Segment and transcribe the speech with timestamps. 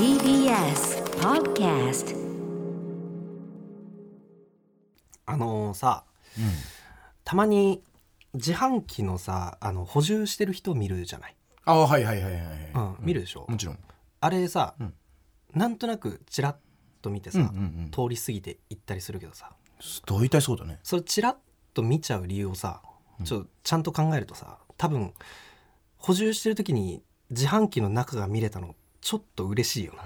[0.00, 2.16] TBS Podcast
[5.26, 6.04] あのさ、
[7.22, 7.82] たまに
[8.32, 11.36] 自販機のさあの補充してる人見るじゃない、
[11.66, 12.42] ああはいはいはいはい、
[12.74, 13.44] うん見るでしょ？
[13.46, 13.78] もちろん。
[14.20, 14.94] あれさ、ん。
[15.52, 16.56] なんとなくチラッ
[17.02, 17.56] と見てさ、うんうんう
[17.88, 17.90] ん。
[17.90, 19.50] 通り過ぎて行ったりするけどさ。
[20.06, 20.80] 大体そうだね。
[20.82, 21.36] それチラッ
[21.74, 22.80] と見ちゃう理由をさ
[23.24, 25.12] ちょっとちゃんと考えるとさ多分
[25.98, 30.02] 補充してる時に自販機の中が見れたのちょっと嬉しいよな。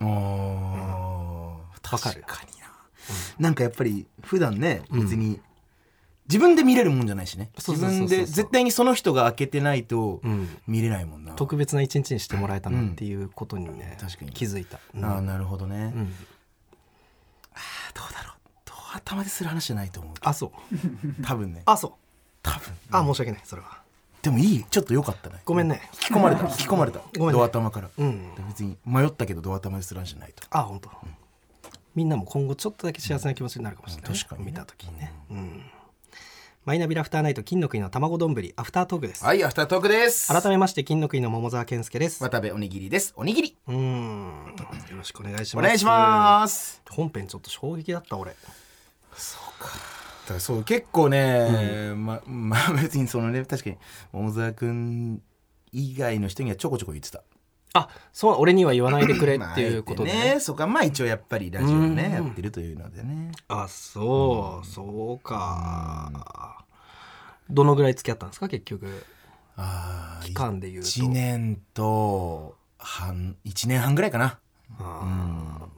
[0.00, 1.56] ああ、
[1.92, 2.68] わかる確かにな、
[3.38, 5.40] なんかやっぱり普段ね別に、
[6.28, 7.50] 自分で見れるもんじゃないしね。
[7.56, 10.48] 自分で絶対にその人が開けてないとうん。
[10.66, 14.32] 見れないもんな、特別な一日にしてもらえたなっていうことにね、確かに。
[14.32, 15.04] 気づいた、うん。
[15.04, 16.12] ああなるほどね、うん。
[17.94, 18.36] どうだろう。
[18.64, 20.12] どう頭でする話じゃないと思う。
[20.20, 21.22] あそう。
[21.22, 21.62] 多分ね。
[21.64, 21.92] あそう。
[22.42, 22.74] 多分。
[22.90, 23.82] あ申し訳ないそれは
[24.22, 25.36] でもいいちょっと良かったね。
[25.44, 25.80] ごめんね。
[25.94, 26.42] 引き込まれた。
[26.48, 27.00] 引き込まれた。
[27.16, 27.38] ごめんね。
[27.38, 28.34] ドア頭から、うん。
[28.48, 30.42] 別に迷ったけどドア頭でする話じゃないと。
[30.50, 30.90] あ本当、
[31.94, 34.50] みんなも今後ちょっとだけ幸せな気持ちになるかもしれない、うん確かにね。
[34.50, 35.62] 見た時にね、うん。
[36.64, 40.28] マイナビラフターナイト金の国の卵丼アフタートークです、はいアフタートークです。
[40.28, 42.22] 改めまして金の国の桃沢健介です。
[42.22, 43.14] 渡部おにぎりです。
[43.16, 43.56] おにぎり。
[43.68, 44.54] うーん。
[44.90, 45.64] よろしくお願いします。
[45.64, 46.82] お願いします。
[46.90, 48.32] 本編ちょっと衝撃だった俺。
[48.32, 49.97] だか
[50.34, 53.76] らそう結構ね、ま まあ別にそのね確かに
[54.12, 55.22] 桃沢君
[55.72, 57.22] 以外の人にはちょこちょこ言ってた。
[57.74, 60.40] あそう俺には言わないでくれっていうことで、まああえてね。
[60.40, 61.94] そこはまあ一応やっぱりラジオうん。
[61.94, 63.30] ねやってるというのでね。
[63.48, 66.64] あそう、そうか。
[67.50, 68.48] どのぐらい付き合ったんですか？
[68.48, 69.04] 結局。
[69.56, 70.88] ああ期間で言うと。
[70.88, 74.38] 1年と半1年半ぐらいかな。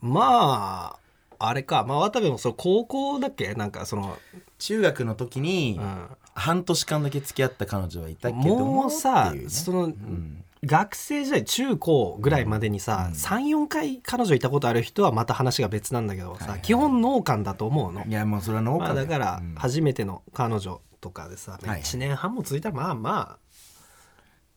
[0.00, 0.98] まあ
[1.40, 1.84] あれか。
[1.84, 3.54] まあ渡部もそれ高校だっけ？
[3.54, 4.16] なんかその、
[4.58, 6.06] 中学の時にうん。
[6.32, 9.48] 半年間だけ付き合った彼女はいたけどももうさ、ね。
[9.48, 10.44] その、ん。
[10.64, 19.54] 学生時代中高ぐらいまでにさ、34回彼女いたことある人はまた話が別なんだけどさ、基本農家だと思うの、いやもうそれは農家まあ、だからうん。
[19.54, 23.38] 初めての彼女とかでさ、はい1年半も続いたらまあまあ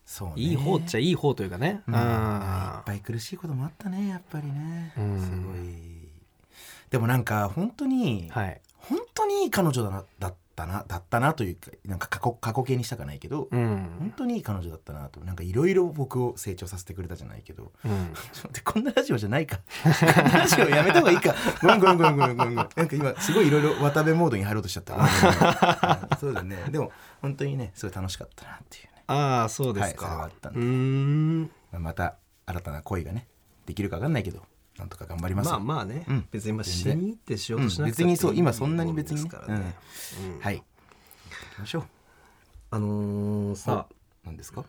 [0.06, 0.34] そうね。
[0.38, 1.94] いい方っちゃいい方というかね、うん。
[1.96, 2.00] うん。
[2.02, 5.20] いっぱい苦しいこともあったねやっぱりね、うん。
[5.20, 5.93] すごい
[6.94, 8.62] でもなんか本当に、はい。
[8.78, 13.90] 本当にいい彼女だなだったなだったなというかなんか過去過去形にしたかないけど、うん。
[13.98, 15.20] 本当にいい彼女だったなと。
[15.22, 17.72] なんかいろいろ僕を成長させてくれたじゃないけど。
[17.84, 18.14] うん。
[18.64, 19.60] こんなラジオじゃないか。
[19.84, 21.34] ラジオやめた方がいいか。
[21.64, 22.56] ごめんごめんごめんごめんごめん。
[22.56, 26.08] なんか今すごいいろいろ渡部モードに入ろうとしちゃった。
[26.22, 26.58] そうだね。
[26.70, 26.92] でも
[27.24, 28.92] 本当にねすごい楽しかったなっていうね。
[29.08, 33.28] ああそうですか、はいそれはあったんうでまた新たな恋がね
[33.66, 34.44] できるか分かんないけど
[34.78, 36.28] なんとか頑張りますまあまあね、うん。
[36.32, 38.10] 別に今死に入ってしようとしなくてうん。
[38.10, 39.24] 別にそう今そんなに別にね。
[39.24, 39.76] ですからね、
[40.36, 40.40] うん。
[40.40, 40.58] はい。
[40.58, 40.64] 行
[41.56, 41.84] きましょう。
[42.72, 43.88] あのーさ
[44.26, 44.66] 何ですか？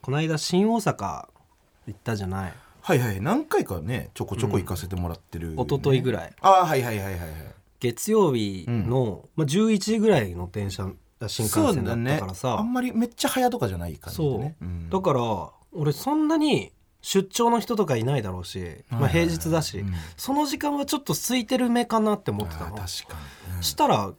[0.00, 1.26] この間新大阪
[1.86, 2.52] 行ったじゃない。
[2.80, 3.20] はいはい。
[3.20, 5.62] 何回かねちょこちょこ行かせてもらってる、ね。
[5.62, 6.34] 一昨日ぐらい。
[6.40, 7.30] ああはいはいはいはいはい
[7.80, 10.88] 月曜日の、まあ、11時ぐらいの電車
[11.26, 12.58] 新幹線だったからさ。
[12.58, 16.70] あんまりめっちゃ早とかじゃない感じでそう、だから俺そんなに
[17.02, 19.92] 出張の人とかいないだろうし、まあ、平日だし、うん。
[20.16, 22.76] その時間はちょっと空いてる目かなって思ってたの。
[22.76, 22.82] 確か
[23.48, 24.12] に、うんしたら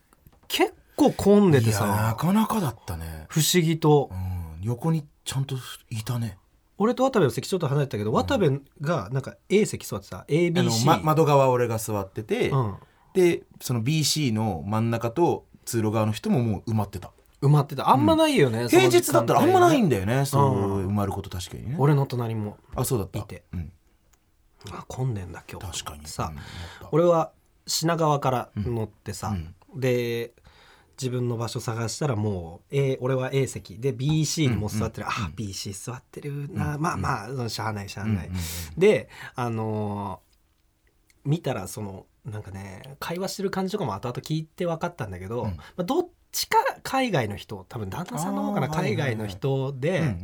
[0.47, 4.09] 結構混んでていやなさかなかだったね、不思議と。
[4.11, 5.55] うん、横にちゃんと
[5.89, 6.37] いたね。
[6.77, 10.25] 俺と渡部の席ちょっと離れてたけど、渡部がなんか A 席座ってた。
[10.27, 12.75] ABC、ま、窓側俺が座ってて、うん、
[13.13, 17.11] でその BC の真ん中と通路側の人ももう埋まってた
[17.43, 17.89] 埋まってた。
[17.89, 21.75] あんまないよね、平日だったらあんまないんだだよねそううん埋まること確かにね。
[21.77, 22.57] 俺の隣も。
[22.75, 23.19] あそうだった。
[23.19, 23.43] いて。
[23.53, 23.71] うん、
[24.71, 25.83] あ混んでんだ今日。
[25.83, 26.07] 確かに。
[26.07, 26.31] さ、
[26.91, 27.31] 俺は
[27.67, 29.35] 品川から乗ってさ、
[29.73, 29.79] うん。
[29.79, 30.31] で
[30.99, 33.77] 自分の場所探したらもう、A、俺は A 席。
[33.77, 38.39] で BC にも座ってる、あ BC 座ってるな、まあまあしゃあないしゃあない、うんうん。
[38.77, 40.33] であのー
[41.25, 45.49] 見たらそのなんかね会話してる感じとかも後々聞いて分かったんだけど、うん。
[45.55, 50.17] まあ、どっちか海外の人多分旦那さんの方かな海外の人で、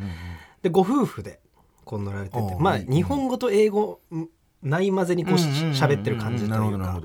[0.62, 1.40] でご夫婦で
[1.86, 4.28] こう乗られててまあ日本語と英語ん
[4.62, 7.02] ない混ぜにこうし喋ってる感じというか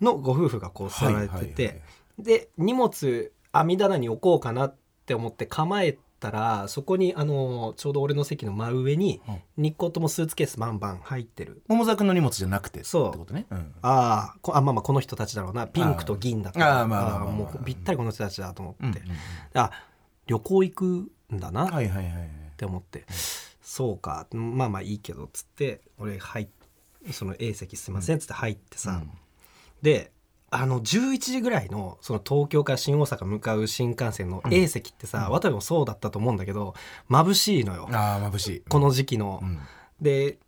[0.00, 1.82] のご夫婦がこう座られてて、はい。
[2.18, 9.64] で荷物網棚に置こうかなって思って構えたらそこにあのちょうど俺の席の真上にうん。
[9.64, 11.62] 2個ともスーツケースバンバン入ってる。
[11.68, 13.18] 桃沢君の荷物じゃなくてってそう。
[13.18, 13.74] ことね、うん。
[13.82, 15.66] ああまあまあこの人たちだろうな。
[15.66, 19.16] ピンクと銀だったああまあもうぴったりこの人たちだと思って、うんうん
[19.54, 19.70] あ
[20.28, 20.84] 旅行行く
[21.34, 21.66] んだな。
[21.66, 21.70] っ
[22.56, 23.04] て思って、
[23.60, 24.28] そうか。
[24.32, 26.48] まあまあいいけどっつって俺入っ
[27.10, 29.02] その A 席すいませんっつって入ってさ、
[29.82, 30.12] で
[30.54, 36.74] あの11時ぐらいのその東京から新大阪向かう新幹線の A 席ってさ、渡部もそうだったと思うんだけど
[37.10, 37.88] 眩しいのよ。
[37.90, 38.62] ああ眩しい。
[38.68, 39.40] この時期の。
[39.42, 39.58] うん。
[40.00, 40.38] で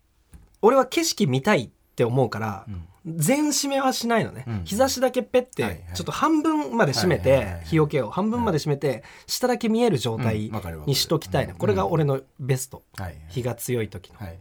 [0.61, 2.87] 俺は景色見たいって思うから、うん。
[3.17, 4.61] 全閉めはしないのね、うん。
[4.63, 10.51] 日差しだけペッて、ちょっと半分まで閉めて日よけを半分まで閉めて、下だけ見える状態
[10.87, 13.15] にしときたいの、うんこれが俺のベスト、はい。
[13.29, 14.19] 日が強い時の。
[14.19, 14.39] はい。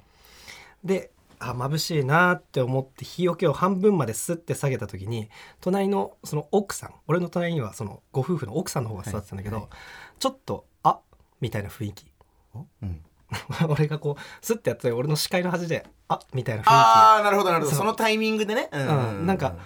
[0.82, 5.28] であ眩しいなって思って日よけを半分までスッて下げた時に
[5.60, 9.64] 隣のその奥さん俺の隣にはそのご夫婦の奥さんの方が座ってたんだけど、はい。
[9.64, 9.70] はい
[10.18, 11.00] ちょっとあ
[11.40, 12.06] みたいな雰囲気。
[12.54, 12.66] お？
[12.82, 13.04] うん。
[13.68, 17.76] 俺がこうスッてやって俺の視界の端であみたいな雰囲ああなるほどなるほど。
[17.76, 18.68] そのタイミングでね。
[18.72, 19.26] ううん。
[19.26, 19.56] なんか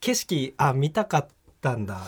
[0.00, 1.28] 気景色あ見たかっ
[1.60, 2.00] たんだ、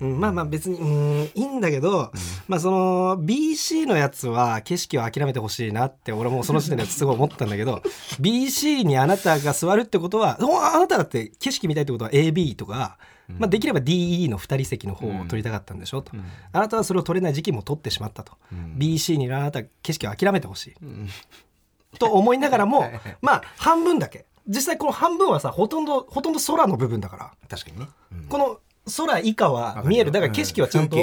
[0.00, 0.12] うん。
[0.12, 2.12] うん、まあまあ別にうんいいんだけど、
[2.48, 7.82] まあその BC のやつは景色を諦めてほしいなって俺もその時点ですごい思ったんだけど
[8.20, 12.98] BC にあなたが座るってことはおあなただって景色見たいってことは AB とか、
[13.28, 16.24] まあ、できれば DE の2人席の方を取りたかったんでしょと、うん。
[16.52, 18.74] あなたはそれを取れない時期も取ってしまったと、うん。
[18.78, 20.74] BC にあなたは景色を諦めてほしい。
[20.82, 21.08] うん。
[21.98, 22.90] と思いながらも
[23.22, 24.26] まあ半分だけ。
[24.46, 27.32] 実際この半分はさほとんどほとんど空の部分だから。
[27.48, 27.88] 確かにね。
[28.12, 28.24] うん。
[28.26, 30.12] この空以下は見える。
[30.12, 30.96] だから景色はちゃんと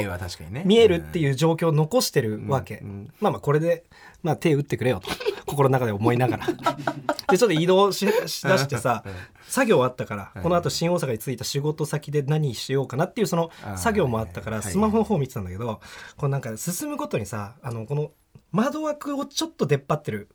[0.66, 2.90] 見えるっていう状況を残してるわけ、うん。
[2.90, 3.84] うんまあまあこれで、
[4.22, 5.10] まあ、手打ってくれよと。
[5.46, 6.48] 心の中で思いながら。
[6.48, 9.14] でちょっと移動ししだしてさ うん。
[9.48, 10.44] 作業あったからうん。
[10.44, 15.82] このあと新大阪に着いた仕事先で何しようかなっていうその作業もあったからスマホの方見てたんだけど
[16.16, 18.12] こうなんか進むごとにさあのこの
[18.52, 20.30] 窓枠をちょっと出っ張ってる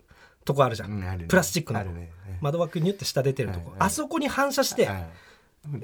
[0.44, 1.82] とこあるじゃうんプラスチックの。
[2.40, 3.72] 窓枠ニュって下出てるとこ。
[3.78, 5.06] あそこに反射してはい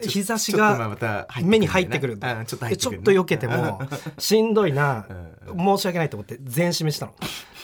[0.03, 0.97] 日差しが
[1.43, 3.19] 目に入ってくるちょっと入でちょっってくるね。
[3.19, 3.81] と避けても
[4.19, 5.07] しんどいな
[5.47, 7.15] う申し訳ないと思って全閉めしたの。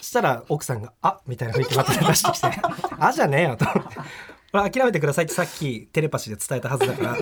[0.00, 2.48] そしたら奥さんが「あみたいな雰囲気また出してきて
[2.98, 3.64] 「あじゃねえよ」と。
[3.64, 3.96] 思って
[4.52, 7.16] 「これ諦めてください」ってさっきテレパシーで伝えたはずだから。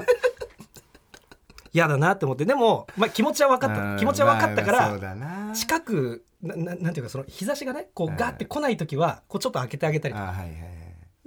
[1.73, 2.44] 嫌だなって思って。
[2.46, 3.96] でも、まあ、気持ちは分かった。
[3.99, 8.17] 気持ちは分かったから近くなななんていうかその日差しがねこううん。
[8.17, 10.35] ガーって来ない時はこうちょっと開けてあげたりとか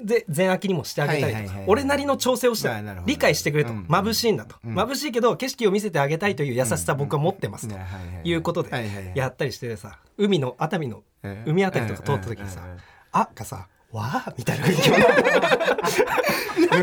[0.06, 2.70] で全開きにもしてあげたりとか俺なりの調整をして
[3.06, 3.72] 理解してくれと。
[3.72, 3.84] うん。
[3.86, 4.56] 眩しいんだと。
[4.66, 4.76] うん。
[4.76, 7.76] 眩しいけど景色を見せてあげたいという優しさ僕は持ってますと。
[8.24, 12.80] いうことでやったりしてさ海の熱海のうん海あたりとか通った時にさうんうんうん
[13.14, 14.90] 「あ」がさ「わあ」みたいな雰囲気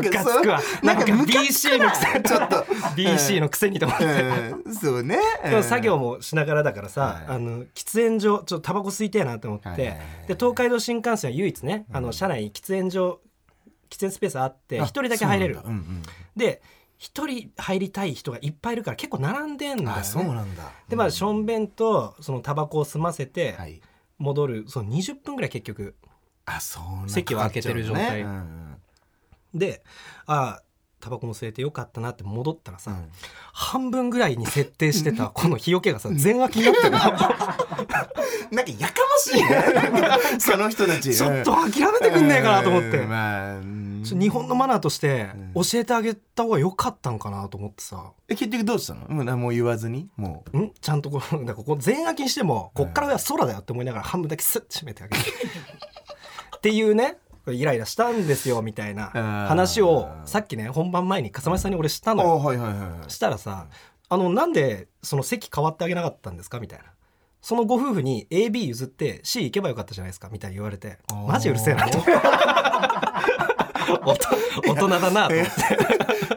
[0.08, 0.60] ムカつくわ。
[0.82, 2.56] なんか BC のくせにちょっと。
[2.96, 4.05] BC のくせにと思って。
[4.05, 4.75] うん。
[4.75, 5.19] そうね。
[5.44, 7.25] でも作業もしながらだからさ、はい。
[7.28, 9.96] あの喫煙所ちょっとタバコ吸いてえなと思って、
[10.26, 13.20] で東海道新幹線は唯一ね、あの車内に喫煙所
[13.90, 15.55] 喫煙スペースあってあ一人だけ入れる。
[15.55, 15.88] そうなんだ。
[15.88, 16.02] うん
[16.37, 16.62] で
[17.00, 20.72] 一人入りたい人がいっぱいいるから結構並んでんだよそうなんだ。
[20.88, 23.81] でまあしょんべんとそのタバコを済ませてはい。
[24.19, 25.94] 戻る、その20分ぐらい結局
[26.56, 28.23] あそう席を開けてる状態。
[28.23, 28.41] うのね
[29.53, 29.59] うん。
[29.59, 29.83] で
[30.27, 30.62] ああ
[31.00, 33.09] タバコも吸えてよかったなって戻ったらさ、うん。
[33.53, 36.99] 半分ぐらいに設定してた この日よけがさ全開きになってるの。
[38.50, 40.41] なんかやかましいね。
[40.41, 41.15] その人たち。
[41.15, 43.61] ちょっと諦めてくんねえかなと思って、うんまあ
[44.01, 45.65] 日本のマナーとしてうん。
[45.65, 49.06] 教えてあげた方が良かったんかなと思ってさ、え結局どうしたの？
[49.09, 50.09] もう何も言わずに？
[50.17, 50.71] もん？
[50.81, 55.23] ちゃんとこうだからここ全開きにしてもこっから上は空だよって思いながら半分だけスッて閉めてあげる
[56.58, 59.06] っていうねイライラしたんですよみたいな
[59.49, 62.31] 話をさっきね本番前に笠間さんに俺したうのよ。
[62.32, 63.10] あはいはいはいはい。
[63.10, 63.69] したらさ
[64.10, 66.84] 「あのなんでその席変わってあげなかったんですか?」みたいな。
[67.40, 71.99] そのご夫婦に AB 譲って C 行けばよかったじゃないですかみたいに言われてマジうるせえなと。
[74.67, 75.46] 大人だなと思っ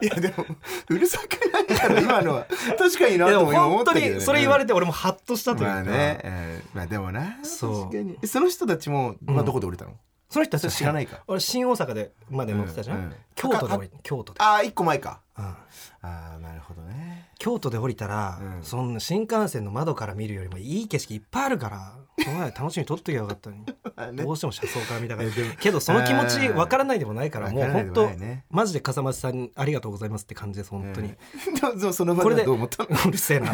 [0.00, 0.06] て。
[0.06, 0.44] いやでも
[0.88, 2.46] うるさくないから今のは。
[2.78, 4.14] 確かになでもと思本当ったけどね。
[4.14, 7.38] にそれ言われて俺もハッとしたというか、まあね、えーまあでもな。
[7.42, 7.80] そう。
[7.84, 8.18] 確かに。
[8.26, 9.44] その人たちも、まあ、うん。
[9.44, 9.92] どこで降りたの、
[10.32, 13.04] その人たちは知らないか俺新大阪でまで乗ってたじゃん、うん。
[13.04, 13.12] うん。
[13.34, 15.44] 京都で京都で、ああ一個前かうん。
[15.44, 15.56] あ
[16.02, 17.28] あなるほどね。
[17.38, 18.62] 京都で降りたら、うん。
[18.62, 23.64] そんな新幹線の窓から見るよりもいい景色いっぱいあるからその前で楽しみに撮っときゃよかったのに。
[23.66, 24.22] ま あね。
[24.22, 25.28] どうしても車窓から見たから。
[25.58, 31.16] けどその気持ち分からないでもないからもう本当ねマジで笠松さんありがとうございますって感じです本当に、で
[31.66, 32.88] もでもその場でどう思ったの？
[33.08, 33.52] うるせえな。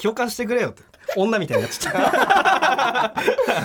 [0.00, 0.82] 共感してくれよって。
[1.16, 2.00] 女みたいになっちゃった。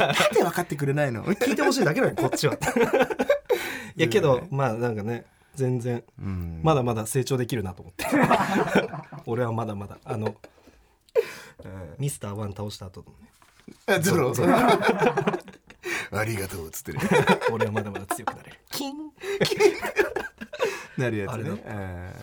[0.07, 1.23] なんで分かってくれないの？
[1.23, 2.55] 聞いてほしいだけなのにこっちは。
[3.95, 5.25] いやけどまあなんかね
[5.57, 6.03] 全然。
[6.19, 6.61] うん。
[6.63, 8.05] まだまだ成長できるなと思って。
[9.25, 9.97] 俺はまだまだ。
[10.05, 10.35] あの
[11.97, 13.31] ミスターワン倒した後のね。
[13.87, 16.99] あゾロゾありがとうっつってる。
[17.51, 18.57] 俺はまだまだ強くなれる。
[18.69, 19.11] キン。
[20.97, 22.13] なるやつね。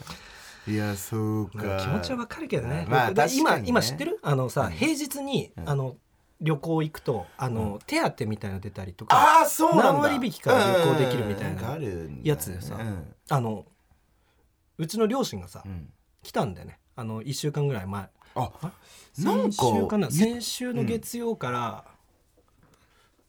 [0.68, 1.78] いやそうか。
[1.78, 3.68] 気持ちはわかるけどね,、まあで今確かにね。
[3.68, 4.20] 今知ってる？
[4.22, 4.70] あのさ、うん。
[4.70, 5.68] 平日に、うん。
[5.68, 5.96] あの
[6.40, 9.92] 旅行行くとあの、手当みたいなの出たりとかああそうなんだ。
[9.92, 11.78] 何割引きから旅行できるみたいな
[12.22, 12.76] やつでさ。
[12.76, 13.66] うんあの
[14.78, 15.92] うちの両親がさ、うん。
[16.22, 16.78] 来たんだよね。
[16.96, 18.08] あの1週間ぐらい前。
[18.36, 18.50] あ
[19.18, 21.84] なんか先週かな先週の月曜から、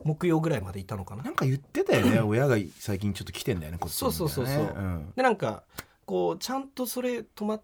[0.04, 1.24] 木曜ぐらいまでいたのかな。
[1.24, 2.20] なんか言ってたよね。
[2.26, 3.98] 親が最近ちょっと来てんだよねこっちに。
[4.00, 4.56] そうそうそうそう。
[4.56, 5.64] みたいなねでなんか
[6.06, 7.62] こうちゃんとそれ泊まっ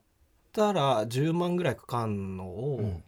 [0.52, 3.04] たら10万ぐらいかかんのを、うん。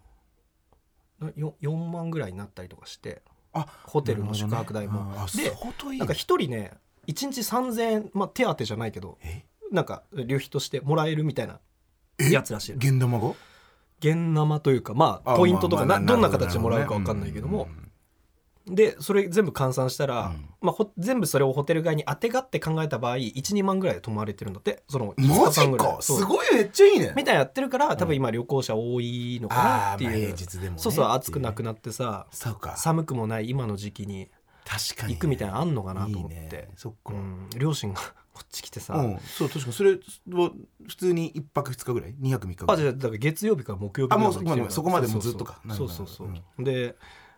[1.19, 3.21] なよ 4, 万ぐらいになったりとかして
[3.53, 5.21] あホテルの宿泊代も、なるほどね。
[5.21, 6.73] あで相当いいなんか一人ね
[7.07, 9.43] 1日3000円、まあ、手当じゃないけどえ？
[9.71, 11.59] なんか旅費としてもらえるみたいな
[12.19, 12.31] え？
[12.31, 12.77] やつらしいの。
[12.77, 13.29] 現玉が？
[13.99, 17.69] 現生というかまああポイントとかなどんな形でもらうか分かんないけども、
[18.67, 20.49] でそれ全部換算したら、うん。
[20.61, 24.83] まあ、ほ全部それをホテル側にあてがって考えた場合12万ぐらいで泊まれてるんだって。
[24.89, 25.87] そのうんマ5日間ぐらい。
[25.89, 27.13] ジかすごいめっちゃいいね。
[27.15, 30.35] みたいなやってるから多分今旅行者多いのかなっていう、
[30.77, 32.75] そうそう暑くなくななってさそうか。
[32.77, 34.29] 寒くもない今の時期に
[34.73, 35.13] 確かに。
[35.13, 36.37] 行くみたいなのあんのかなといい思って。
[36.37, 36.69] ね。
[36.75, 37.13] そっか。
[37.13, 37.99] うん、両親が
[38.33, 39.19] こっち来てさ、うん。
[39.19, 39.73] そう確かに。
[39.73, 40.51] それは
[40.87, 42.15] 普通に一泊二日ぐらい？
[42.17, 42.77] 二泊三日ぐらい？
[42.77, 45.61] あじゃあだから月曜日から木曜日あもうぐらいまで来てるからそこまでもうずっとか。
[45.69, 46.63] そうそうそうう。
[46.63, 46.95] で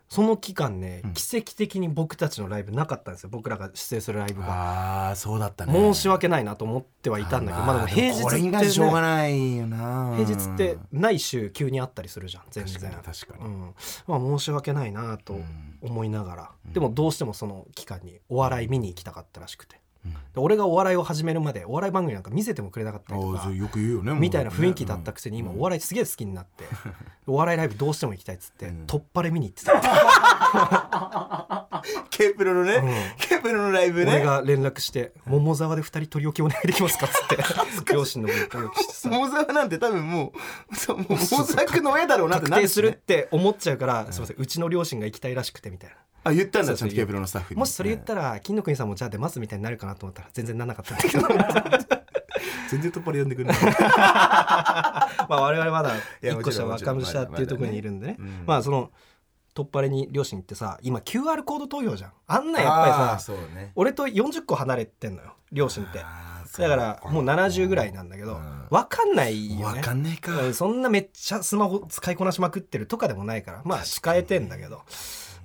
[0.08, 1.12] その期間ね、うん。
[1.14, 3.28] 奇跡的に僕たちのライブなかったんですよ。
[3.30, 4.46] 僕らが出演するライブが。
[4.46, 5.72] ああそうだったね。
[5.72, 10.14] 申し訳ないなと思ってはいたんだけどまあでも平日これにって、関してしょうがね、ないよな。
[10.16, 12.90] 平日ってない週急にあったりするじゃん全確か然。
[12.90, 13.44] に確かに。
[13.44, 13.74] うん、
[14.06, 15.78] まあ申し訳ないなとうん。
[15.82, 16.72] 思いながら、うん。
[16.72, 19.80] でもどうしてもその期間にお笑い見に行きたかったらしくて
[20.36, 26.64] 俺がお笑いを始めるまでお笑い番組なんか見せてもくれなかったりとかよく言うよねみたいな雰囲気だったくせに今お笑いすげえ好きになって
[27.26, 28.84] お笑いライブどうしても行きたいっつってうん。
[28.86, 29.72] 突破で見に行ってた、
[32.10, 32.88] ケープロのね、うん。
[33.18, 34.12] ケープロのライブね。
[34.12, 37.28] 俺が連絡して「桃沢で2人取り置きお願いできますか?」っつっ
[37.84, 39.08] て 両親の分連絡してさ。
[39.08, 40.32] モザなんて多分も
[40.70, 42.68] うそうもうモザクの絵だろうなって確なるしね。
[42.68, 45.96] 定するって思っちゃうから「すいませんうちの両親が行きたいらしくて」みたいな。
[46.26, 47.58] あ言ったんだちゃんとケープロのスタッフに。
[47.60, 51.96] もしそれ言ったら金の国さんもじゃあ出ますみたいになるかなと思ったら全然ならなかったんだけど。
[52.68, 53.56] 全然突破で呼んでくれない。
[53.62, 53.76] ま
[55.28, 58.16] あ我々まだいや1個下若武者っていうところにいるんでね。
[58.18, 58.46] まだねうん。
[58.46, 58.90] まあその
[59.54, 62.12] 突破れに両親行ってさ今 QR コード投票じゃん。
[62.26, 63.70] あんなやっぱりさね。
[63.76, 66.00] 俺と40個離れてんのよ両親って。
[66.58, 68.66] だからもう70ぐらいなんだけどうん。
[68.68, 70.42] 分かんないよわねかんないか。
[70.42, 74.82] うんそんなめっちゃスマホ使いこなしまくってるとかでもないからまあ使えてんだけど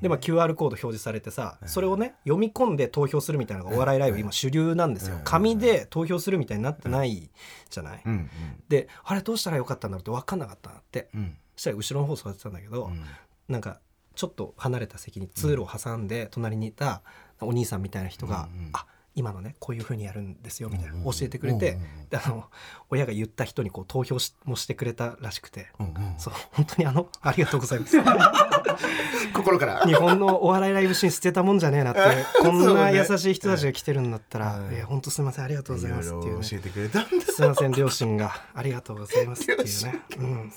[0.02, 5.16] でまあ QR コード表示されてさそれをね読み込んで投票するみたいなのがお笑いライブ今主流なんですよ。
[5.16, 7.30] うん紙で投票するみたいになってない
[7.70, 8.02] じゃない？
[8.06, 8.30] うん
[8.68, 11.10] であれどうしたらよかったんだろうって分かんなかったなって。
[11.56, 13.04] そしたら後ろの方座ってたんだけど、うん。
[13.48, 13.80] なんか
[14.16, 17.02] ちょっと離れた席に通路を挟んで隣にいた
[17.40, 18.70] お兄さんみたいな人が「うんうん。
[18.74, 22.46] あ今のねこういう風にやるんですよ」みたいなうんうん教えてくれてうんうんあの
[22.90, 25.68] 親が言った人にこう投票しもしてくれたらしくて。
[25.80, 26.16] うんうん。
[26.18, 27.98] そう本当にあのありがとうございます。
[29.34, 29.86] 心から。
[29.86, 32.02] 日本のお笑いライブシーン捨てたもんじゃねえなって
[32.40, 36.48] こんな優しい人たちが来てるんだったら、うんいや本当すみませんありがとうございますっていうね。
[36.50, 37.10] 教えてくれたんだ。
[37.26, 40.02] すみません両親がありがとうございますっていうね。
[40.18, 40.54] うん、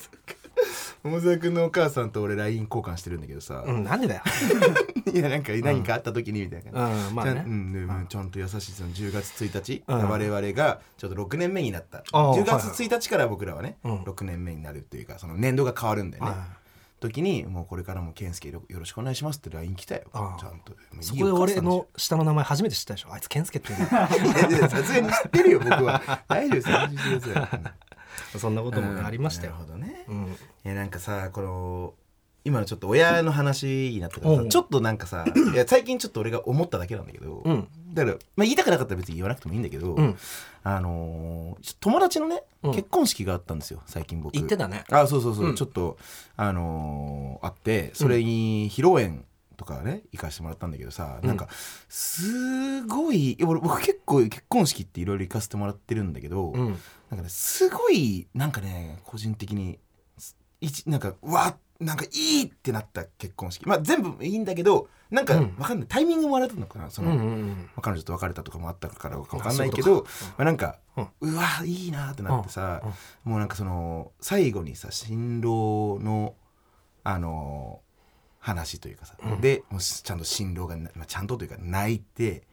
[1.02, 4.22] 桃沢君のお母さんと俺 LINE 交換してるんだけどさ、うん、なんでだよ、
[5.12, 7.34] いやなんか何かあった時にみたいな、うん、まあね。
[7.34, 10.08] ちゃんうんちゃんと優しいその10月1日、うん。
[10.08, 12.02] 我々がちょっと6年目になった。
[12.12, 14.02] あー10月1日から僕らはね、うん。
[14.02, 16.38] 6年目になるっていうかその年度が変わるんだよね、はい
[17.00, 20.04] 時にもうこれからも健介よろしくお願いしますって LINE 来たよ。
[20.12, 20.72] ちゃんと。
[21.02, 23.12] そこで俺の下の名前初めて知ったでしょ。
[23.12, 26.00] あいつ健介って言うんだ さすがに知ってるよ僕は。
[26.28, 27.20] 大丈夫で
[28.32, 29.52] す そんなこともありましたよ。
[29.52, 30.24] なるほどね、うん。
[30.26, 31.94] いやなんかさこの
[32.46, 34.48] 今のちょっと親の話になったからさうん。
[34.50, 37.68] ちょっとなんかさいや最近ちょっと俺が思っただけなんだけど、うん。
[37.94, 40.16] だから、まあ、言いたくなかったら別に言わなくてもいいんだけど、うん。
[40.62, 42.74] あのー友達のね、うん。
[42.74, 44.32] 結婚式があったんですよ最近僕。
[44.34, 44.84] 言ってたね。
[44.90, 45.54] あそうそうそう、うん。
[45.54, 45.96] ちょっと
[46.36, 49.24] あのーあってそれに披露宴
[49.56, 51.28] とかね行かしてもらったんだけどさ、うん。
[51.28, 51.48] なんか
[51.88, 56.66] すごい俺僕結構結婚式っていろいろ行かせてもらってるんだけど、うん。
[57.08, 59.78] なんかねすごいなんかね個人的にす
[60.64, 63.66] 一なんかうわなんかいいってなった結婚式。
[63.66, 65.54] まあ全部いいんだけどなんかうん。
[65.58, 67.48] わかんない、タイミングもあれたのかなその、うんうんうん。
[67.48, 70.34] まあ彼女と別れたとかもあったからか分かんないけどういうことか。
[70.38, 71.08] まあ、なんか、うん。
[71.20, 72.82] うわいいなってなってさ、
[73.24, 73.32] うん。
[73.32, 76.34] もうなんかその最後にさ新郎の
[77.02, 77.80] あの
[78.38, 79.40] 話というかさ、うん。
[79.40, 82.44] でもうちゃんと新郎がな、まあ、ちゃんとというか泣いて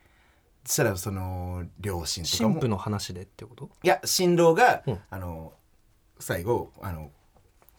[0.65, 2.50] そしたらその両親とかも。
[2.50, 3.70] 神父の話でってこと？
[3.84, 5.00] いや新郎が、うん。
[5.10, 5.53] あの
[6.20, 7.12] 最後あの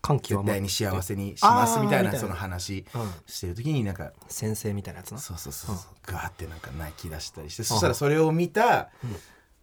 [0.03, 3.11] 感極ま絶対に幸せにしますみたいななその話うん。
[3.27, 5.19] してる時になんか先生みたいなやつな。
[5.19, 9.17] そうそうそうガーってなんか泣き出したりしてそしたらそれを見た、うん。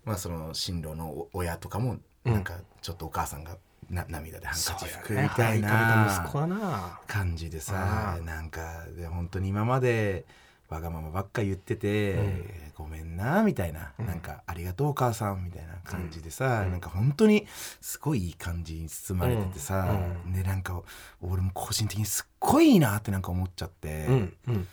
[0.05, 2.33] まあその新郎のお親とかもうん。
[2.33, 3.57] なんかちょっとお母さんが
[3.89, 10.25] な涙でハンカチ拭くみたいな感じでさうんなんかで本当に今まで
[10.69, 12.49] わがままばっか言ってて、うん。
[12.75, 14.05] ごめんなみたいな、うん。
[14.05, 16.71] なんかありがとうお母さんみたいな感じでさ、うん。
[16.71, 17.45] なんか本当に
[17.81, 20.33] すごいいい感じに包まれててさ、うん。
[20.33, 20.81] でなんか
[21.21, 24.37] 俺も個人的にすっごいいいなってなんか思っちゃって、うん。
[24.47, 24.67] うん。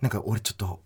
[0.00, 0.80] なんか俺ちょっと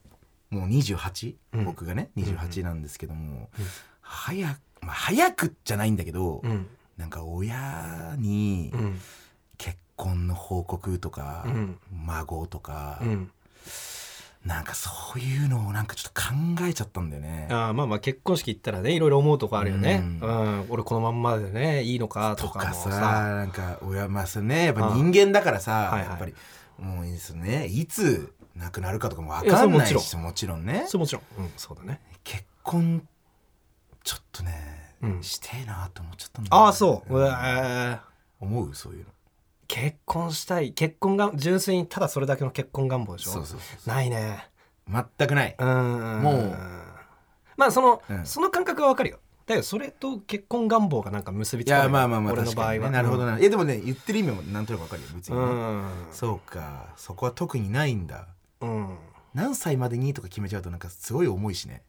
[0.50, 1.64] もう28、うん。
[1.64, 3.66] 僕がね28なんですけども、うん。
[4.00, 6.66] 早く、まあ、早くじゃないんだけど、うん。
[6.96, 9.00] なんか親にうん。
[9.58, 11.78] 結婚の報告とか、うん。
[11.90, 13.30] 孫とか、うん
[14.46, 16.28] なんかそういうのをなんかちょっと考
[16.68, 17.48] えちゃったんだよね。
[17.50, 20.60] あーまあまあ結婚式行ったらねいろいろ思うとこあるよね、ううん。
[20.60, 26.08] ん俺このまんまでねいいのかととかさなんか親まあねやっぱ人間だからさ、はいはい。
[26.10, 26.34] やっぱり
[26.78, 27.66] もういいですね。
[27.66, 30.64] いつ亡くなるかとかも分かんないしもちろん。
[30.64, 32.00] ねそうもちろん、うん、そうだね。
[32.22, 33.02] 結婚
[34.04, 35.22] ちょっとね、うん。
[35.24, 36.66] してえなと思っちゃったんだよね。
[36.66, 38.44] ああそう、んうわー。
[38.44, 38.74] 思う？
[38.74, 39.10] そういうの
[39.68, 40.72] 結婚したい。
[40.72, 43.32] 結婚が純粋にただそれだけの結婚願望でしょ？
[43.32, 44.48] そうそうそうないね。
[44.88, 45.56] 全くない。
[45.58, 46.20] うん。
[46.22, 46.56] もう。
[47.56, 48.26] まあその、うん。
[48.26, 49.18] その感覚はわかるよ。
[49.46, 51.84] だけどそれと結婚願望がなんか結びいつかない。
[51.84, 55.90] やまあまあまあ俺の場合は、ねなるほどな、いやでもね言ってる意味もなんとなく分かるよ別にね、うん。
[56.12, 56.86] そうか。
[56.96, 58.26] そこは特にないんだ。
[58.60, 58.96] うん。
[59.34, 61.82] 何歳までにとか決めちゃうとなんかすごい重いしね。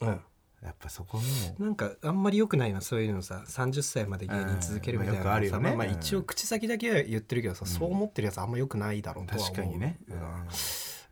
[0.00, 0.20] うん
[0.62, 1.22] やっぱそこも。
[1.58, 5.76] なんかあんまり良くないなそういうのさ30歳まで芸人続けるみたいなうんまあよくあるよね。
[5.76, 9.50] まあ一応口先だけは言ってるけどさ、そう思ってるやつあんま良くないだろうとは思う。
[9.50, 10.18] 確かにね、うん。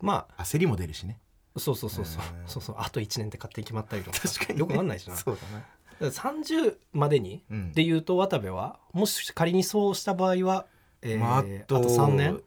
[0.02, 0.42] まあ。
[0.42, 1.18] 焦りも出るしね。
[1.56, 2.22] そうそうそうそう。
[2.42, 2.48] うん。
[2.48, 2.76] そうそう。
[2.78, 4.16] あと1年って勝手に決まったりとか。
[4.18, 5.16] さ確かに、ね、よくなんないしな。
[5.16, 5.64] そうだな。
[6.08, 7.72] だから30までに、うん。
[7.72, 10.66] で言うと渡部はもし仮にそうした場合は、
[11.02, 12.40] えーまあ、ああとと3年？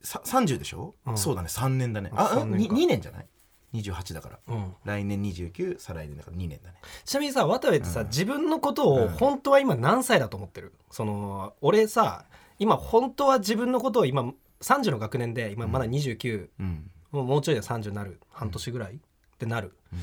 [0.00, 1.18] さ30でしょ、うん。
[1.18, 2.10] そうだね3年だね。
[2.14, 2.74] あ年か。
[2.74, 3.26] 2, 年じゃない？
[3.74, 4.38] 28だから。
[4.48, 6.76] うん、来年29再来年だから2年だね。
[7.04, 8.06] ちなみにさ渡部ってさ、うん。
[8.06, 9.08] 自分のことをうん。
[9.08, 10.72] 本当は今何歳だと思ってる？
[10.90, 12.24] その俺さ
[12.58, 14.32] 今本当は自分のことを今
[14.62, 16.90] 30の学年で今まだ29、うん。
[17.12, 18.20] もうもうちょいで30になる。
[18.30, 18.94] 半年ぐらい？
[18.94, 18.96] っ
[19.38, 19.98] てなる、うん。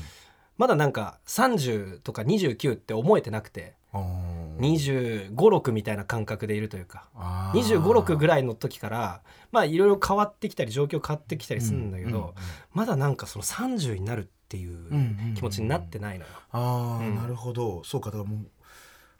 [0.58, 3.74] まだなんか30とか29って思えてなくて。
[3.92, 7.08] あー2 5 6みたいな感覚でいるというか。
[7.14, 9.22] あ2 5 6ぐらいの時から
[9.52, 12.34] まあいろいろ変わってきたり状況変わってきたりするんだけど、
[12.72, 17.16] まだなんかその30になるっていう気持ちになってないのよ、ああ、うん。
[17.16, 17.82] なるほど。
[17.84, 18.46] そうかだからもう。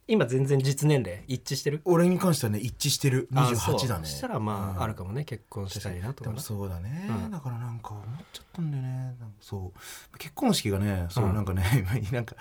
[0.08, 1.80] 今全然実年齢一致してる？
[1.84, 3.28] 俺に関してはね一致してる。
[3.34, 4.06] あ28だね。
[4.06, 4.82] そしたらまあ、うん。
[4.84, 7.30] あるかもね結婚したいなとかそうだね、うん。
[7.32, 9.16] だからなんか思っちゃったんだよね。
[9.40, 10.18] そう。
[10.18, 11.34] 結婚式がねそう、うん。
[11.34, 11.64] なんかね
[12.00, 12.36] 今なんか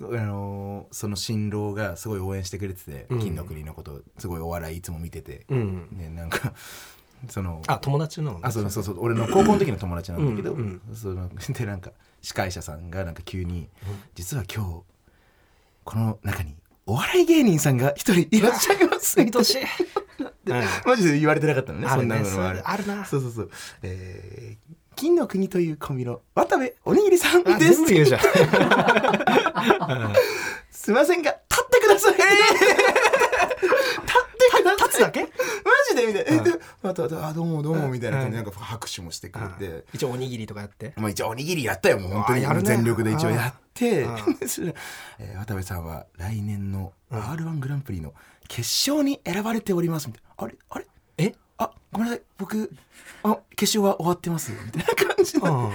[0.00, 3.18] あのーその新郎がすごい応援してくれてて、うん。
[3.20, 5.88] 金の国のことすごいお笑いいつも見てて、うん。
[5.92, 6.52] ねなんか
[7.28, 8.34] そのあ友達なの？
[8.34, 14.82] ねあそうそうそう俺の高校の時の友達なんだけど、うんその でなんか司会者さんがなんか急にうん「実は今日
[15.84, 16.54] この中に
[16.86, 20.60] お笑い芸人さんが一人いらっしゃいます」 みたい年な。
[20.60, 20.64] うん。
[20.84, 22.58] マジで言われてなかったのねそんなのがある。
[22.58, 23.04] れあるな。
[23.06, 23.50] そうそうそう。
[23.82, 27.84] えー、金の国というコンビの渡部おにぎりさんあです。
[30.70, 32.14] すいませんが、立ってください。
[32.14, 32.34] 立って。
[34.84, 35.20] 立つだけ？
[35.22, 35.28] マ
[35.90, 36.38] ジでみたいな。
[36.38, 36.44] うん。
[36.44, 36.50] で
[36.82, 39.84] あとあどうもどうもみたいな感じなんか拍手もしてくれて。
[39.92, 40.92] 一応おにぎりとかやって。
[40.96, 42.12] まあ一応おにぎりやったよもう。
[42.12, 42.68] 本当にあやるね。
[42.68, 44.06] 全力で一応やって。
[45.18, 47.30] えー渡部さんは来年のうん。
[47.30, 48.12] r 1グランプリの
[48.48, 50.06] 決勝に選ばれております。
[50.08, 50.30] みたいな。
[50.44, 50.86] あれあれ？
[51.18, 51.34] え？
[51.58, 52.22] あごめんなさい。
[52.38, 52.70] 僕
[53.22, 54.52] あ決勝は終わってます。
[54.52, 55.38] みたいな感じで。
[55.40, 55.70] うん。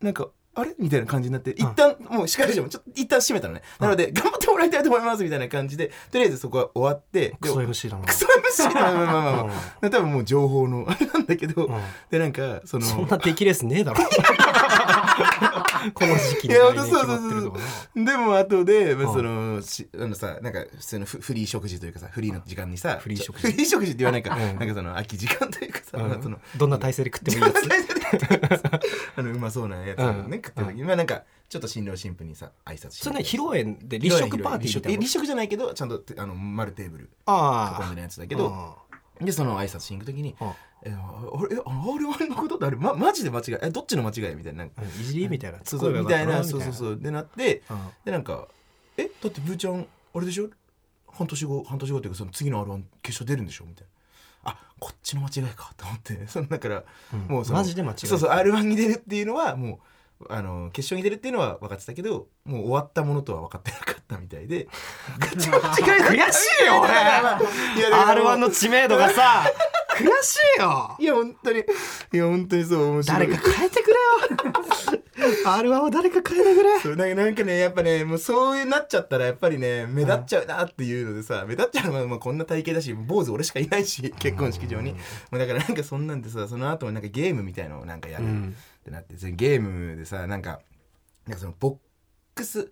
[0.00, 0.74] なんかあれ？
[0.78, 3.62] みたいな感じになって一旦もう司会者もちょっと一旦閉めたのね。
[3.78, 5.22] なので頑張ってもらいたいと思います。
[5.22, 5.92] みたいな感じで。
[6.10, 8.04] とりあえずそこは終わってクソで MC だな。
[8.06, 9.90] クソ MC まあまあまあまあまあ。
[9.90, 11.80] 多分もう情報のあれなんだけど、うん。
[12.10, 14.00] でなんかそのそんな出来レースねえだろ
[15.94, 17.58] この時期に来年決まってるとか
[17.94, 19.14] なでも後で、まあ、うん。
[19.14, 23.50] そのしあのさなんか普通のフフリー食事というかさフリーの時間にさフリー食事。
[23.50, 24.58] フリー食事って言わないか、 うん。
[24.58, 27.68] なんかその空き時間というかさ、まあそのどんな体勢で食ってもいいやつ。
[29.16, 30.32] あのうまそうなやつをね、うん。
[30.32, 33.04] 食ってる時に、まあなんかちょっと新郎新婦にさ挨拶して。
[33.04, 38.78] それね披露宴で立食パーティーみたいな立食じゃないけどちゃんとあの丸テーブルああ囲んでるやつだけど
[39.20, 40.48] でその挨拶しに行く時にうん
[40.82, 48.48] 「えあれえあの R1 のことってあれ、ま、マジで間違いえどっちの間違い?」みたいななんかうんいじりみたいなそうそうみたいなそうそううそうでなってうんでなんか
[48.96, 50.48] 「えだってブーちゃんあれでしょ
[51.12, 53.86] 半年後半年後っていうかその次の R1 決勝出るんでしょ?」みたい
[54.44, 59.78] な「あこっちの間違いか」と思ってそのだからうんもうそのマジで間違いそうそう R1 に出るっていうのはもう
[60.28, 64.68] あの決勝に出るっていうのは分かってたけどもう終わったものとは分かってなかったみたいで。
[65.18, 65.46] 悔し
[66.62, 67.82] いよ俺い。
[67.82, 69.44] やだからもう R1 の知名度がさ
[69.96, 70.96] 悔しいよ。
[70.98, 71.60] いや本当に
[72.12, 73.28] いや本当にそう面白い。
[73.28, 75.00] 誰か変えてくれよ。
[75.44, 76.80] R1 を誰か変えてくれ。
[76.80, 84.92] そうなんかなんかねやっぱねもうそういうなっちゃったらやっぱりね目立っちゃうなっていうのでさ目立っちゃうのはまあこんな体型だし坊主俺しかいないし結婚式場に。
[84.92, 84.98] も
[85.32, 88.24] うだからなんかそんなんでさその後はなんかゲームみたいのをなんかやる。
[88.24, 90.60] うんってなってゲームでさなんか
[91.26, 91.76] なんかそのボッ
[92.34, 92.70] クス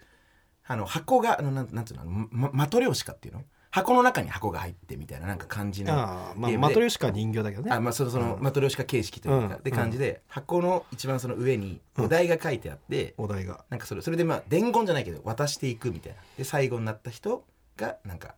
[0.66, 3.44] あの箱があのなんなんていうのまマトリョーシカっていうの？
[3.70, 7.70] 箱の中に箱が入ってみたいななんか感じのああまあマトリョーシカは人形だけどね。
[7.70, 13.66] あまあそのその、マトリョーシカ形式というか、うんで感じで箱の一番その上にお題が書いてあって、お題が。
[13.68, 16.18] なんかそれそれでまあ伝言じゃないけど渡していくみたいな。
[16.38, 17.44] で最後になった人
[17.76, 18.36] がなんか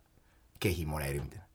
[0.59, 1.45] 景品もらえるみたいな。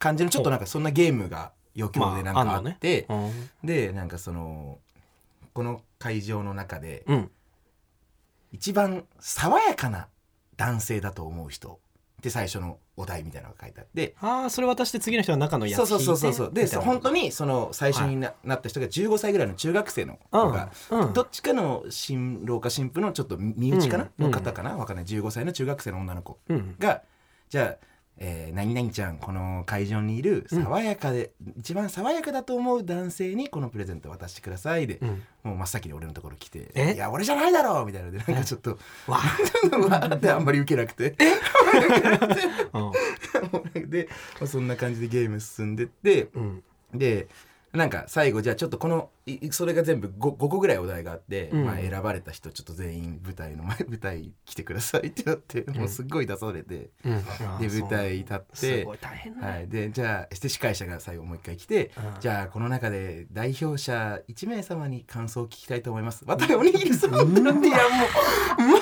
[0.00, 3.30] 感じのちょっとなんかそんなゲームが余興でなんかあって、うん。
[3.62, 4.78] でなんかその
[5.52, 7.30] この会場の中でうん。
[8.50, 10.08] 一番爽やかな
[10.56, 11.80] 男性だと思う人。
[12.20, 14.14] って最初のお題みたいなのが書いてあって。
[14.20, 16.52] ああそれ渡して次の人は中のやつそうそうそうそう。
[16.52, 21.00] で本当にその最初にな,、なった人が15歳ぐらいの中学生の子が、うん。
[21.00, 21.12] うん。
[21.14, 24.24] どっちかの新郎か新婦のちょっと身内かな、うん。
[24.26, 24.76] の方かな？
[24.76, 25.04] わかんない。
[25.04, 26.76] 15歳の中学生の女の子うん。
[26.78, 27.02] が
[27.48, 27.86] じゃあ、
[28.18, 35.08] えー何々ちゃんこの会場にいる爽やかで、一番爽やかだと思う男性にこのプレゼントを渡してくださいで、うん。
[35.44, 36.92] もう真っ先に俺のところ来て「え？
[36.94, 39.18] いや俺じゃないだろ!」みたいなのでなんかちょっとわ
[40.14, 41.16] ってあんまり受けなくて。
[43.74, 43.90] うん。
[43.90, 44.08] で、
[44.40, 46.62] まあ、そんな感じでゲーム進んでってうん。
[46.94, 47.28] で
[47.72, 51.64] なんか最後じゃあちょっとこのいそれが全部 5, 5個ぐらいお題があって、うん。
[51.64, 57.24] まあ、選ばれた人ちょっと全員舞台の前 舞台来てくださいってなって、もうすっごい出されて、うん。
[57.60, 59.52] で舞台立ってすごい大変だね。
[59.52, 62.20] はい、でじゃあして司会者が最後もう一回来て、うん。
[62.20, 66.24] じゃあこの中で代表者1名様に感想を聞きたいと思います。
[66.26, 67.14] 渡部おにぎりさん。
[67.14, 67.84] ってなっていやも
[68.58, 68.78] うマ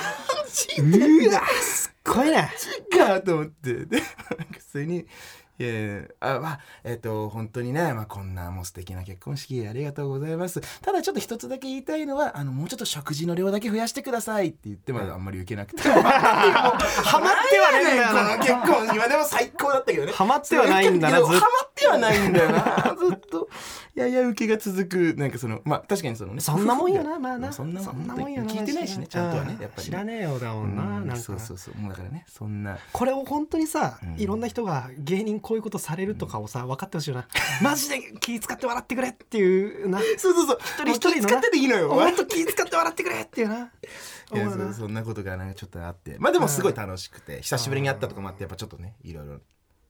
[0.51, 0.81] ジ
[1.29, 2.51] うわすっごいね
[2.97, 3.85] か と思って。
[3.87, 5.07] で普通に
[5.61, 10.63] 「いやいやあまあえっ、と本当にね、まあ、こんなもう素敵な結婚式ありがとうございます。
[10.81, 19.09] ただちょっと一つだけ言いたいのはあのもうちょっと食事の量だけ増やしてください」って言ってまだあんまり受けなくて、ハマってはねえんだよな結婚式は。
[19.09, 20.13] でも最高だったけどね。
[20.13, 21.33] ハマってはないんだなずっと。
[21.33, 22.97] ハマってはないんだよな。
[22.99, 23.49] ずっと
[23.95, 26.41] やや受けが続くなんかそのまあ確かにそのね。
[26.41, 27.53] そんなもんよなまあな。
[27.53, 29.83] そんなもんもんよな聞いてないしねちゃんとはねやっぱり。
[29.83, 31.75] ね知らねえよだもんなうんなんかそうそうそう。
[31.75, 32.79] もうだからねそんな。
[32.93, 34.15] これを本当にさ、うん。
[34.19, 37.27] いろんな人が芸人こういうことされるとかをさ分かってほしいよな。
[37.61, 39.99] マジで気使って笑ってくれっていうな。
[40.17, 40.59] そうそうそう。
[40.63, 41.89] 一人一人使ってていいのよ。
[41.89, 43.57] 本当気使って笑ってくれっていうな。
[44.33, 46.19] いやそそんなことがなんかちょっとあって。
[46.21, 47.43] まあでもすごい楽しくて。
[47.43, 49.41] 久しぶりに会ったとかもあってやっぱちょっとねいろいろ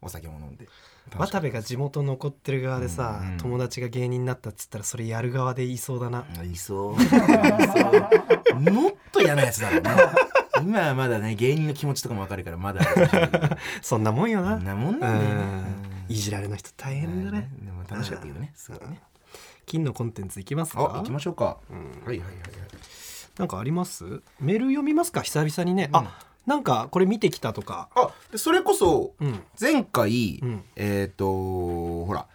[0.01, 0.67] お酒も飲んで。
[1.15, 3.33] 渡部が地元残ってる側でさ、うん。
[3.33, 7.03] うん友達が芸人になったっつったらそれやる側でいそうだな、いそう。
[7.03, 7.15] い そ
[8.57, 8.61] う。
[8.61, 9.91] もっと嫌なやつだろうね
[10.63, 12.81] 今はまだね芸人の気持ちとかもわかるからまだ。
[13.83, 14.57] そんなもんよな。
[14.57, 19.01] そんなもんなんだよいじられの人大変だね、でも楽しかったけどねすごいね。
[19.67, 20.83] 金のコンテンツいきますか？
[20.83, 21.59] あ行きましょうか。
[21.71, 21.79] うん。
[21.79, 22.33] はいはいはいはい。
[23.39, 24.05] なんかあります？
[24.41, 25.23] メール読みますか？
[25.23, 27.89] 久々にね、あなんかこれ見てきたとか。
[27.95, 29.41] あでそれこそうん。
[29.61, 30.65] 前回、うん。
[30.75, 32.27] えっ、とほら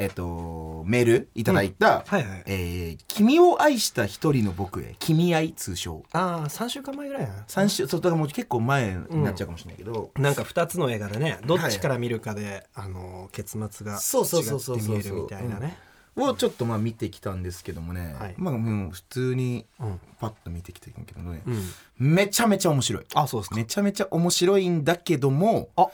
[0.00, 2.42] えっ、とメールいただいた、はいはい。
[2.46, 6.04] えー君を愛した一人の僕へ君愛通称。
[6.12, 7.44] ああ3週間前ぐらいやな。
[7.46, 15.76] 三週そうだからもう結構前になっちゃうかもしれないけど、なんか2つの映画でねどっちから見るかで、あの結末がそうそうそうそう違って見えるみたいなね。
[16.16, 18.34] をちょっとまあ見てきたんですけどもね、はい。
[18.36, 23.04] まあもう普通にうん、パッと見てきたけどね、うん、めちゃめちゃ面白い。
[23.14, 23.56] あそうですか。
[23.56, 25.88] めちゃめちゃ面白いんだけどもあ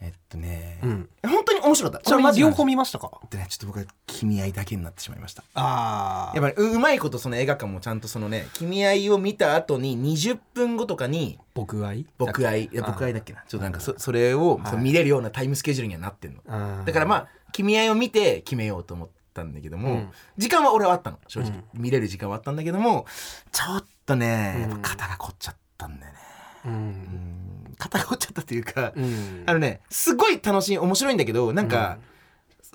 [0.00, 1.08] えっとね、うん。
[1.22, 2.06] 本当に面白かった？
[2.06, 3.10] ちなみに両方見見ましたか？
[3.30, 5.44] でねちょっと僕は君愛だけになってしまいました。
[5.54, 12.06] あやっぱりううまいことその映画館もちゃんとそのね君愛を見た後に20分後とかに僕愛？
[12.18, 12.64] 僕愛？
[12.64, 13.44] いや僕愛だっけな？
[13.48, 14.66] ちょっとなんかそそれを、はい。
[14.66, 16.84] その見れるようなタイムスケジュールにはなってんの。
[16.84, 20.10] だからまあ君愛を見て決めようと思ったんだけども、うん。
[20.36, 23.06] 時間は俺はあったの正直、見れる時間はあったんだけども
[23.52, 26.18] ちょっとね、やっぱ肩が凝っちゃったんだよね、
[26.66, 27.53] ううん
[27.86, 29.42] ん、肩が凝っちゃったというか、うん。
[29.46, 31.98] あのねすごい楽しい面白いんだけどなんか、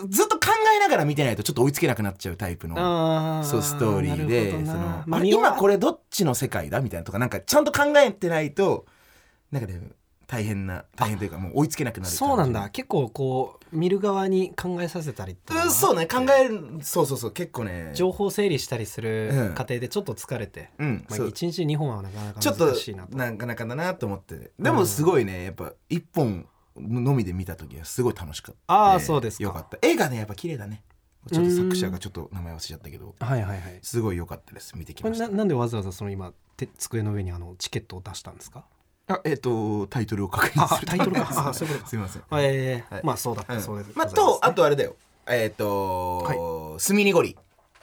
[0.08, 8.86] ずっと考えながら見てないとちょっと追いつけなくなっちゃうタイプのあそうストーリーでその、まあ、今これれどっちの世界だみたいなとかなんかちゃんと考えてないと
[9.52, 9.82] なんかね
[10.30, 12.70] 大変な大変というかもう追いつけなくなるそうなんだ。
[12.70, 16.06] 結構こう見る側に考えさせたりってうんそうね。
[16.06, 17.32] 考えるそうそうそう。
[17.32, 17.90] 結構ね。
[17.96, 19.54] 情報整理したりするうん。
[19.56, 21.28] 過程でちょっと疲れて、うんまあ、そう。
[21.30, 23.18] 1日2本はなかなかちょっと難しいなと。
[23.18, 24.52] なかなかだなと思って。
[24.60, 28.94] でもすごいねやっぱ一本のみで見た時はすごい楽しかった。
[28.94, 29.44] あーそうですか。
[29.44, 29.80] よかった。
[29.82, 30.84] 絵がねやっぱ綺麗だね。
[31.32, 33.16] ちょっと作者がちょっと名前忘れちゃったけど。
[33.20, 33.80] はいはいはい。
[33.82, 34.78] すごい良かったです。
[34.78, 35.26] 見てきこました。
[35.26, 38.66] れななんでわざわざその今て机の上にあのチケットを出したんですか？
[39.10, 40.82] あえっ、とタイトルを確認する。
[40.84, 41.28] あタイトルか。
[41.50, 41.84] あそういうこと。
[41.86, 42.22] かすいません。
[42.34, 43.04] えーはい。
[43.04, 43.92] まあそうだった、うんそうです。
[43.96, 44.96] まあとあとあれだよ。
[45.28, 47.36] えっ、とスミニゴリ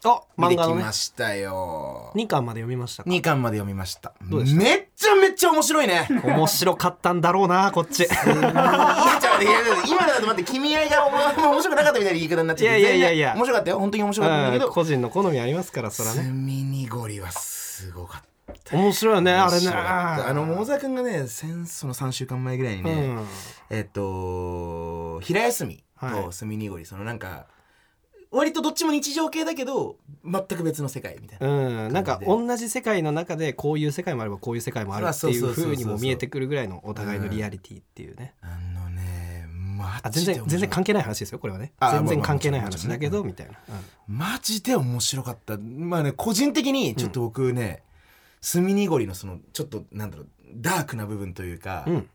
[0.05, 0.85] あ漫画のね。
[0.85, 2.13] ましたよ。
[2.15, 4.13] 2巻まで読みましたか？2巻まで読みました。
[4.23, 4.63] どうでした？
[4.63, 6.09] めっちゃめっちゃ面白いね。
[6.23, 8.01] 面白かったんだろうなこっち。
[8.01, 9.59] いやちょっと待っていや
[9.89, 13.35] 今のだと待って君愛が面 面白くなかったみたいな言い方になっちゃっていやいやいやいや。
[13.35, 13.79] 面白かったよ。
[13.81, 14.67] 本当に面白かったんだけど。
[14.67, 16.23] うん個人の好みありますからそれはね。
[16.23, 18.36] スミニゴリはすごかっった
[18.73, 19.69] 面白いよねあれね。
[19.71, 23.27] あの桃沢君がね先その3週間前ぐらいにね、うん。
[23.71, 26.25] えっと平休みはい。
[26.25, 27.47] と住みにごりそのなんか
[28.31, 40.51] 割とどっちも日常系だけど全く別の世界みたいな、うん、なんか同じ世界の中でこういう世界もあればこういう世界もあるっていうあそうにも見えてくるぐらいのお互いのリアリティっていうね、あのねマあ全然ジで面白い。
[40.51, 41.73] 全然関係ない話ですよこれはね。
[41.79, 43.55] あ全然関係ない話だけどみたいな、
[44.09, 45.57] マジで面白かった。
[45.57, 47.96] まあね個人的にちょっと僕ね、住み
[48.55, 51.95] にごりのそのちょっとなんだろうダークな部分というか、うん。
[51.95, 52.09] うん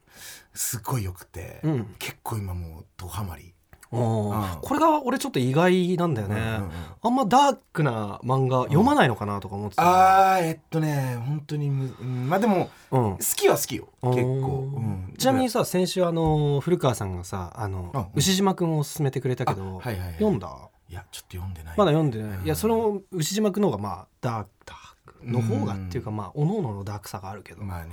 [0.54, 1.96] すっごい良くて、うん。
[1.98, 3.54] 結構今もうドハマり。
[3.90, 4.34] こ
[4.74, 13.12] れが俺ちょっと意外なんだよね、うんうんうんあんまダークな漫画読まないのかなとか思ってた、あーえっとね本当にまあでもうん。
[13.14, 15.14] 好きは好きよ結構、うん。
[15.18, 18.06] ちなみにさ先週あの古川さんがさあのあうん。
[18.16, 20.14] 牛島くんを勧めてくれたけど、あはいはいはい。
[20.16, 20.70] 読んだ？
[20.90, 21.78] いやちょっと読んでない。
[21.78, 24.81] まだ読んでない、うんいやその牛島くんの方がまあダークダーク
[25.24, 27.92] の方がっていうかまあおのののダークさがあるけど、まあね。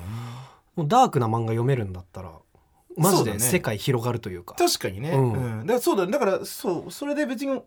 [0.77, 2.33] もうダークな漫画読めるんだったら
[2.97, 4.55] マジで世界広がるというか。
[4.55, 5.63] 確かにね、ううん。
[5.63, 7.63] んだからそうだだからそうそれで別にちょっ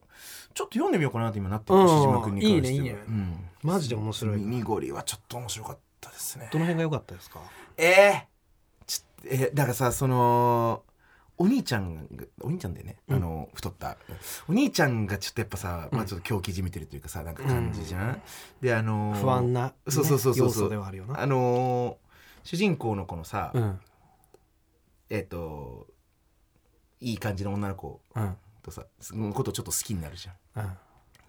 [0.54, 2.50] と読んでみようかなって今なってうん牛島君に関しては。
[2.50, 2.91] いいねいいね。
[3.08, 4.38] うん、マジで面白い。
[4.38, 6.50] ミニゴリはちょっと面白かったですね。
[6.52, 7.39] どの辺が良かったですか？
[7.78, 8.28] ええ
[8.88, 10.84] ちょえーだからさその
[11.41, 13.15] お兄ちゃんがお兄ちゃんでね、うん。
[13.17, 13.97] あの太った。
[14.47, 18.21] お兄ちゃんがちょっとやっぱさ、まあちょっと狂気じみてるというかさなんか感じじゃん、
[18.62, 21.19] であのー不安な、ねそうそうそうそう要素ではあるよな。
[21.19, 21.95] あのー
[22.43, 23.80] 主人公のこのさ、うん。
[25.10, 25.88] えっ、と
[26.99, 28.36] いい感じの女の子うん。
[28.63, 30.63] とさそのことをちょっと好きになるじゃん。
[30.63, 30.71] うん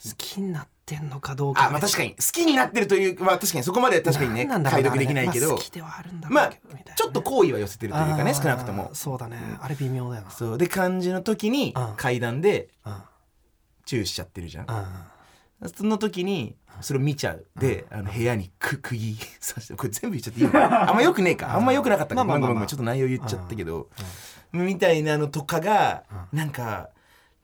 [0.05, 1.69] 好きになってんのかどうか。
[1.69, 2.11] あまあ確かに。
[2.11, 6.53] 好きになってるというまあ確かにそこまで確かにね解読できないけど、まあ好きではあるんだろまあ
[6.97, 8.91] ちょっと好意は寄せてるというかね少なくとも。
[8.95, 9.39] そうだね。
[9.61, 10.31] あれ微妙だよな。
[10.31, 10.59] そう。
[10.59, 11.95] で感じの時にうん。
[11.97, 12.95] 階段でうん。
[13.85, 14.67] チューしちゃってるじゃん。
[15.63, 15.69] うん。
[15.69, 17.47] その時にそれを見ちゃう。
[17.59, 20.91] であの部屋にく釘刺してこれ全部言っちゃっていいのか。
[20.91, 21.55] あんまよくねえか。
[21.55, 23.89] あんまよくなかったかちょっと内容言っちゃったけど。
[24.53, 26.91] みたいなのとかがなんか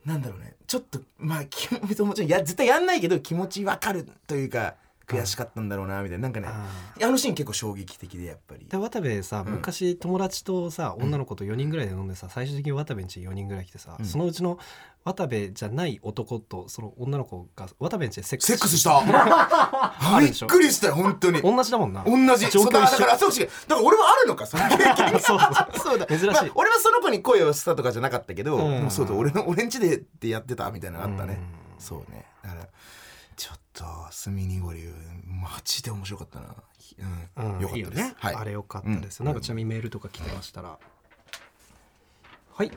[0.04, 0.54] なんだろうね。
[0.66, 4.76] ちょっとまあ気も別にもちろんや絶対やんないけど気持ちわかるというか
[5.08, 6.22] 悔しかったんだろうなみたいな。
[6.24, 6.68] なんかねあ
[7.02, 8.66] あのシーン結構衝撃的でやっぱり。
[8.68, 9.54] で渡部さうん。
[9.54, 14.04] 昔友達とさ女の子と4人ぐらいで飲んでさ最終的に渡部んち4人ぐらい来てさ、うん。
[14.04, 14.58] そのうちの
[15.04, 18.98] 渡部じゃない男とその女の子が渡部んちでセックスセックスした。
[19.00, 20.46] あるでしょ？
[20.46, 21.40] びっくりしたよ本当に。
[21.40, 22.04] 同じだもんな。
[22.04, 22.50] 同じ。
[22.50, 23.46] 状況そうだだ一緒からそう違う。
[23.46, 25.20] だから俺もあるのかその経験が。
[25.20, 25.38] そう
[25.82, 25.98] そう。
[25.98, 26.06] だ。
[26.06, 26.26] 珍しい。
[26.26, 28.82] まあ俺はその子に声をしたとかじゃなかったけど、うん。
[28.82, 31.38] もうそうだ俺の俺んちでってやってたみたいなのあったね、
[31.78, 31.82] うん。
[31.82, 32.26] そうね。
[32.42, 32.68] だから
[33.38, 34.82] ちょっと住みにごり
[35.24, 36.54] マジで面白かったな。
[37.36, 37.60] うん、うん。
[37.60, 38.02] よかったです。
[38.02, 38.34] ね、はい。
[38.34, 39.26] あれよかったです、うん。
[39.26, 40.76] なんかちなみにメールとか来てましたら、
[42.54, 42.72] はい。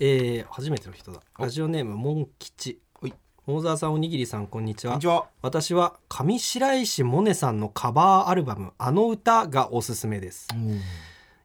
[0.00, 1.20] えー、初めての人だ。
[1.38, 2.80] ラジオネームモン吉。
[3.02, 3.14] はい。
[3.46, 4.92] 大沢さんおにぎりさんこんにちは。
[4.92, 5.26] こんにちは。
[5.42, 10.48] 私は上白石萌音さんのカバーアルバム「あの歌」がおすすめです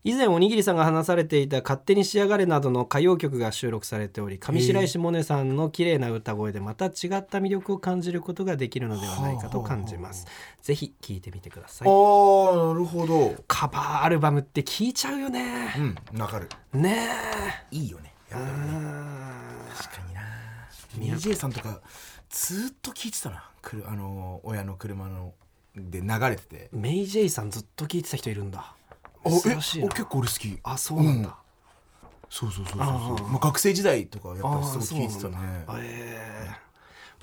[0.05, 6.91] 以前おにぎりさんが話されていた「勝手に仕上がれ」などの歌謡曲が収録されており上白石萌音さんの綺麗な歌声でまた違っ
[7.25, 10.27] た魅力を感じることができるのではないかと感じます。
[10.61, 11.87] ぜひ聴いてみてください。
[11.87, 13.33] あーなるほど。
[13.47, 15.73] カバーアルバムって聴いちゃうよね。
[16.13, 16.49] うんわかる。
[16.73, 17.09] ね
[17.71, 18.13] いいよね。
[18.29, 18.53] やっぱり
[19.75, 20.13] 確かに
[21.09, 21.15] な。
[21.17, 21.81] DJ さんとか
[22.29, 23.49] ずっと聞いてたな。
[23.87, 25.33] あの親の車の
[25.75, 26.69] で流れてて。
[26.75, 28.59] んメイ・ジェイさんずっと聴いてた人いるんだ。
[28.59, 28.84] あえ
[29.29, 29.87] 珍しいな。
[29.87, 30.59] あ結構俺好き。
[30.63, 31.35] あそうなんだ、
[32.29, 33.27] そうそうそうそうそう。
[33.27, 35.65] まあ学生時代とかやっぱすごい聞いてたね。
[35.67, 35.73] だ。
[35.79, 36.55] え。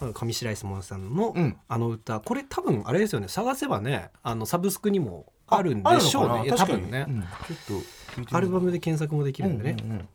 [0.00, 1.56] え上白石萌音さんのうん。
[1.68, 2.20] あの歌。
[2.20, 3.28] これ多分あれですよね。
[3.28, 6.50] 探せばねあのサブスクにもあるんでしょうね。
[6.50, 7.76] 多分ね、うん、ちょ
[8.22, 10.06] っとアルバムで検索もできるんでね、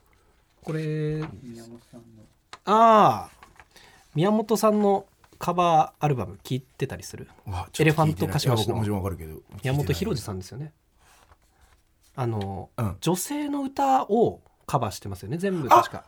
[0.64, 1.28] これあ
[2.66, 3.30] あ。
[4.16, 5.06] 宮本さんの
[5.38, 7.30] カバーアルバム聞いてたりする？
[7.80, 8.82] エレファントカシマシの。
[8.82, 10.74] 宮本浩次ささんですよね
[12.18, 12.98] あの、うん。
[13.00, 16.04] 女性の歌をカバーしてますよね全部確か。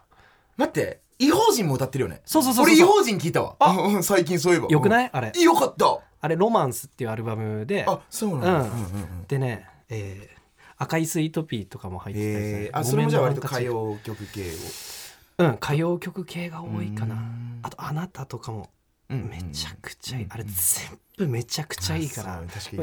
[0.58, 2.22] 待って異邦人も歌ってるよね。
[2.26, 3.56] そうそうそうそう俺異邦人聞いたわ。
[3.60, 4.68] あうんうん最近そういえば。
[4.68, 5.06] よくない？
[5.06, 5.32] いあれ。
[5.42, 6.00] よかった。
[6.22, 7.86] あれ「ロマンス」っていうアルバムで。
[7.88, 8.52] あそうなんだ。
[8.54, 8.58] うん。
[8.64, 10.40] うんうんうんでね、えー
[10.82, 12.58] 赤いスイートピーとかも入ってたりする。
[12.68, 14.54] えー、あそれもじゃあ割と歌謡曲系を。
[15.40, 17.16] うん歌謡曲系が多いかな。
[17.16, 17.60] うん。
[17.64, 18.66] あと「あなた」とかもうん
[19.10, 22.42] めちゃくちゃいい、うんあれ全部めちゃくちゃいいから。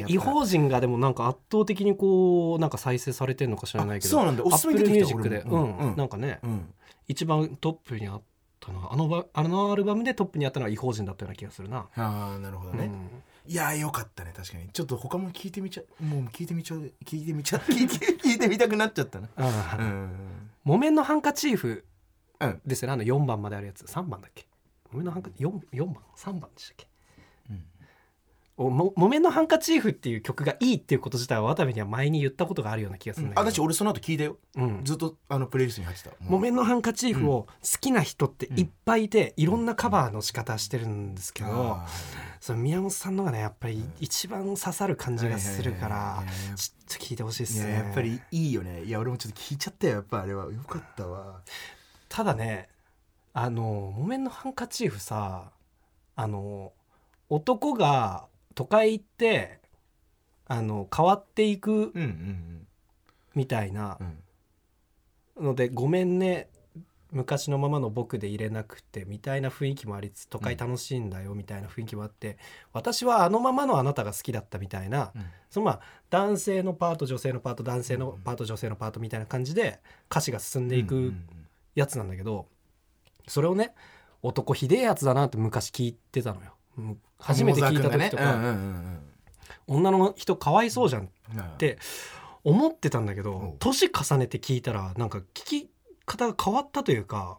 [0.08, 4.44] 違法人がでもなんか圧倒的にこうなんか再生されてるのか知らないけどあそうなんだ。
[4.44, 5.56] おすすめアップ出てきミュージックでう
[5.88, 5.96] んん。
[5.96, 6.74] なんかねうん。
[7.08, 8.22] 一番トップにあっ
[8.60, 13.08] たのはあのばあのアルバムでトップにあったのは違法人だったような気がするな、ああなるほどね、うん。
[13.50, 14.68] いやーよかったね確かに。
[14.70, 19.28] ちょっと他も聞いてみちゃもう聞いてみちゃう聞いてみちゃ 聞いて聞いてみたくなっちゃったな。
[20.64, 21.84] 木綿のハンカチーフ
[22.40, 22.60] うん。
[22.66, 23.84] ですよねあの4番まであるやつ。
[23.84, 24.45] 3番だっけ？
[24.96, 26.86] 木綿のハンカチ 4, 4番？3番でしたっけ、
[27.50, 27.62] うん。
[28.56, 34.38] おも木綿のハンカチーフっていう曲がいいっていうこと自体は渡部には前に言ったことがあるような気がするんだけど、あだし俺その後聞いたよ。
[34.56, 34.80] うん。
[34.84, 36.10] ずっとあのプレイリストに入ってた。
[36.20, 41.86] 木綿のハンカチーフを好きな人っていっぱいいて、いろんなカバーの仕方してるんですけど、あ
[42.40, 48.84] その宮本さんのがねやっぱり一番刺さる感じがするからちょっと聞いてほしいっーいやすねやっぱりいいよね。
[48.84, 50.44] いや俺もちょっと聞いちゃったよやっぱあれは。
[50.46, 51.42] よかったわ。
[52.08, 52.70] ただね
[53.38, 55.50] あの木綿のハンカチーフさ
[56.14, 56.72] あの
[57.28, 59.60] 男が都会行って
[60.46, 62.66] あの変わっていくうんうん
[63.34, 63.98] みたいな
[65.38, 66.48] ので「ごめんね
[67.12, 72.38] 昔のままの僕で入れなくて」みたいな雰囲気もありつつ都会楽しいんだよみたいな雰囲気もあって、
[72.72, 75.24] 私はあのままのあなたが好きだったみたいな、うん。
[75.50, 81.26] そのまあ男性のパート女性のパート男性のパート女性のパートみたいな感じで歌詞が進んでいくうんうん。
[81.74, 82.46] やつなんだけど
[83.26, 83.74] それをね
[84.22, 86.54] 男ひでえやつだなって昔聞いてたのよ。
[86.78, 88.98] うん初めて聞いた時とか、うんうんうん
[89.68, 91.42] 女の人かわいそうじゃんっうん。
[91.58, 91.78] て
[92.44, 93.56] 思ってたんだけおどう。
[93.58, 95.24] 年重ねて聞いたらなんか聞
[95.64, 95.70] き
[96.04, 97.38] 方が変わったというか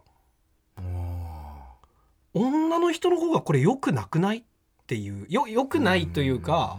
[2.34, 4.42] 女の人の方がこれ良くなくないっ
[4.86, 6.78] ていうよ良くないというか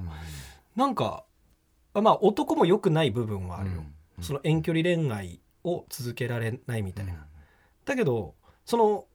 [0.76, 1.24] なんか
[1.93, 3.84] あまあ男も良くない部分はあるよ、
[4.22, 7.26] その遠距離恋愛を続けられないみたいな、
[7.86, 8.36] だけど
[8.69, 9.05] その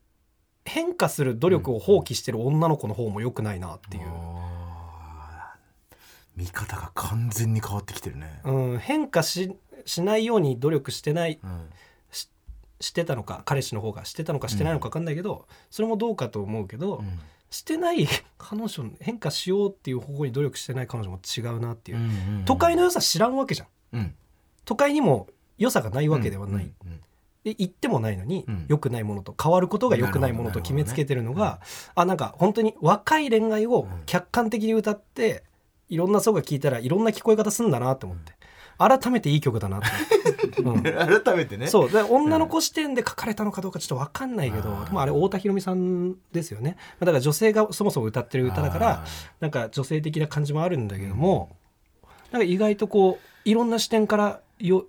[0.64, 5.96] 変化する努力を放棄してる女の子の方も良くないなっていう、あー。
[6.34, 8.40] 見方が完全に変わってきてるね。
[8.42, 11.70] うん、変化ししないように努力してないうん。
[12.80, 14.04] してたのか彼氏の方が。
[14.04, 17.20] してたのかしてないのか分かんないけど、それもどうかと思うけど、うん。
[17.50, 22.08] してない 彼女変化しようっていう方向に努力してない彼女も違うなっていう、うんう
[22.40, 23.68] ん都会の良さ知らんわけじゃん。
[23.92, 24.14] うん。
[24.64, 27.04] 都会にも良さがないわけではない、うんうんで
[27.44, 28.64] 言ってもないのに、うん。
[28.68, 31.60] 良くないものと変わることが良くないものと決めつけてるのが、
[31.94, 35.44] あなんか本当に若い恋愛を客観的に歌って、
[35.88, 38.32] いろんな層が聞いたらいろんな聞こえ方すんだなと思って。
[38.76, 39.86] 改めていい曲だなって、
[40.62, 40.82] うん。
[40.82, 41.68] 改めてね。
[41.68, 41.90] そう。
[41.90, 44.84] で女の子視点で書かれたのかどうかちょっと分かんないけど、うん。
[44.84, 46.76] でもあれ太田裕美さんですよね。
[46.98, 49.04] だから女性がそもそも歌ってる歌だから
[49.40, 51.56] なんか女性的な感じもあるんだけども、
[52.32, 54.86] なんか意外とこういろんな視点からよ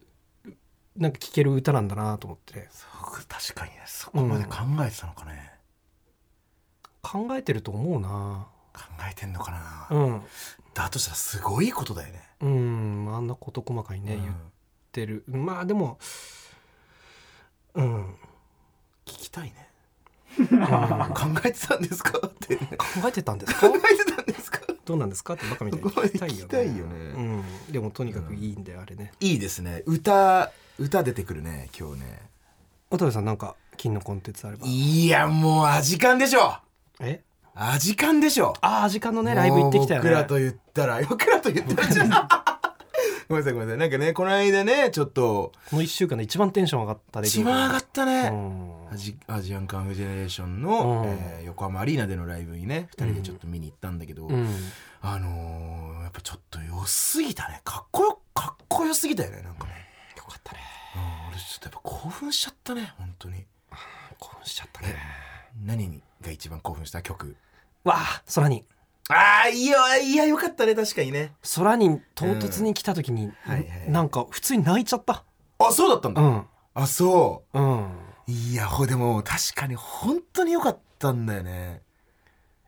[0.96, 2.68] なんか聴ける歌なんだなと思って。
[2.72, 2.86] そ
[3.22, 5.52] う確かにねそこまで考えてたのかね、
[7.02, 8.48] 考えてると思うな。
[8.74, 10.22] 考えてんのかな、うん。
[10.74, 12.22] だとしたらすごいことだよね。
[12.42, 14.22] うんあんな事細かにね、うん。
[14.24, 14.36] 言っ
[14.92, 15.24] てる。
[15.28, 15.98] まあでも
[17.74, 18.06] うん。
[19.06, 19.70] 聞きたいね。
[20.40, 20.48] うん。
[21.16, 22.20] 考えてたんですか？
[22.28, 22.58] って。
[22.58, 22.66] 考
[23.02, 23.68] 考えてたんですか？
[23.68, 24.60] えてたんですか？
[24.86, 25.34] どうなんですか？
[25.34, 26.76] ってバカみたいに聞きたいよね。
[26.76, 26.93] いよね。
[27.15, 29.12] うん、でもとにかくいいんだよあれね。
[29.19, 29.84] いいですね。
[29.86, 32.21] 歌歌出てくるね今日ね。
[32.89, 34.65] 渡部さんなんか金のコンテンツあれば。
[34.67, 36.58] いやもうアジカンでしょ。
[37.00, 37.21] え？
[37.56, 38.54] アジカンでしょ。
[38.62, 40.10] ああ時間のねライブ行ってきたよね。
[40.10, 42.55] 僕らと言ったら僕らと言ったら
[43.28, 43.80] ごめんなさいごめんなさい。
[43.80, 48.94] なんかねこの間ねちょっとこの1週間で一番テンション上がった一番上がったね、うん。
[48.94, 51.10] アジアジアンカンフージェネレーションの、うん。
[51.10, 54.48] えー横浜アリーナでのライブにね2人でちょっと見に行ったんだけど、うん。
[55.02, 57.62] あのーやっぱちょっと良すぎたね。
[57.64, 59.72] かっこよかっこよすぎたよねなんかね、
[60.18, 60.60] よかったね。
[60.96, 63.46] うん、俺ちょっとやっぱ興奮しちゃったね本当に。
[64.20, 64.96] 興奮しちゃったね。
[65.66, 67.02] 何が一番興奮した？
[67.02, 67.36] 曲。
[67.84, 68.64] わあ空に
[69.10, 71.34] ああいいよいやよかったね確かにね。
[71.56, 75.24] 空に唐突に来た時に、はいはいなんか普通に泣いちゃった。
[75.60, 76.46] あそうだったんだ、うん。
[76.74, 77.60] あそう。
[77.60, 77.91] うん。
[78.28, 81.82] いやほでも確かに本当に良かったんだよね。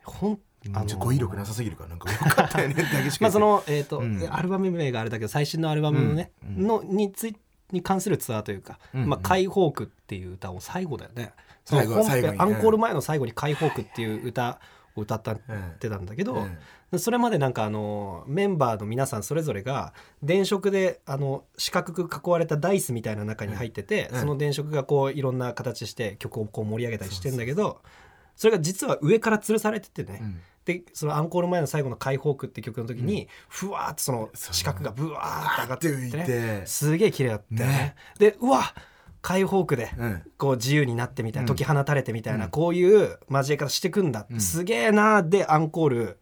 [0.03, 0.39] ほん
[0.73, 2.75] あちょ語彙力なさすぎるからなんか良かったよね
[3.19, 4.27] まあそのえっ、と、うん。
[4.29, 7.37] アルバム名があれだけど最新のアルバムのね、のについ
[7.71, 9.09] に関するツアーというか「うんうん。
[9.09, 11.33] まあ、解放区」っていう歌を最後だよね。
[11.65, 11.99] 最後ア
[12.45, 14.55] ンコール前の最後に「解放区」っていう歌を
[15.01, 15.21] 歌っ
[15.79, 16.57] てたんだけど、うん
[16.97, 19.91] それまでなんかあのメンバーの皆さんそれぞれが
[20.23, 27.81] 電飾であの四角く囲われたダイスみたいな中に入ってて、うんその電飾がこういろんな形して曲をこう盛り上げたりしてんだけど
[28.37, 30.41] それが実は上から吊るされててね、うん。
[30.63, 36.25] でそのアンコール前の最後の「解放区」って曲の時に、ふわーっとその四角がブワーって上がってね。
[36.25, 36.65] て。
[36.65, 37.75] すげえ綺麗だったよね。
[37.77, 37.95] ね。
[38.19, 38.73] でうわ
[39.21, 40.23] 解放区でうん。
[40.37, 41.55] こう自由になってみたいなうん。
[41.55, 42.51] 解き放たれてみたいな、うん。
[42.51, 44.41] こういう交え方してくんだ、うん。
[44.41, 46.19] すげえなーでアンコール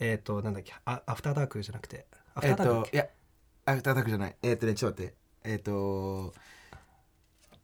[0.00, 3.06] えっ、となんだっけあアフターダークじゃなくてアフえっターダークだっけ、といや
[3.66, 4.36] アフターダークじゃない。
[4.42, 5.14] えっとねちょっと待って。
[5.44, 6.34] えっと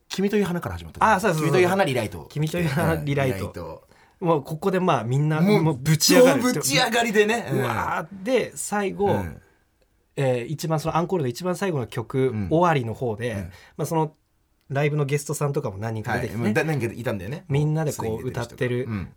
[0.09, 2.27] 君という花から始まったあそうそうそう君という花リライト。
[2.31, 3.49] 君という花リライト。
[3.49, 3.89] ト。
[4.21, 6.43] もうここでまあみんなもうぶち上がる。
[6.43, 7.51] ぶち上がりでね。
[7.53, 9.41] うわーで最後、うん。
[10.17, 12.49] えー一番そのアンコールの一番最後の曲、うん。
[12.49, 13.39] 終わりの方で、うん。
[13.77, 14.15] まあ、その
[14.69, 16.21] ライブのゲストさんとかも何人かはい。
[16.23, 17.45] 出てきてね、だ何かいたんだよね。
[17.49, 19.09] みんなでこう歌ってるうん。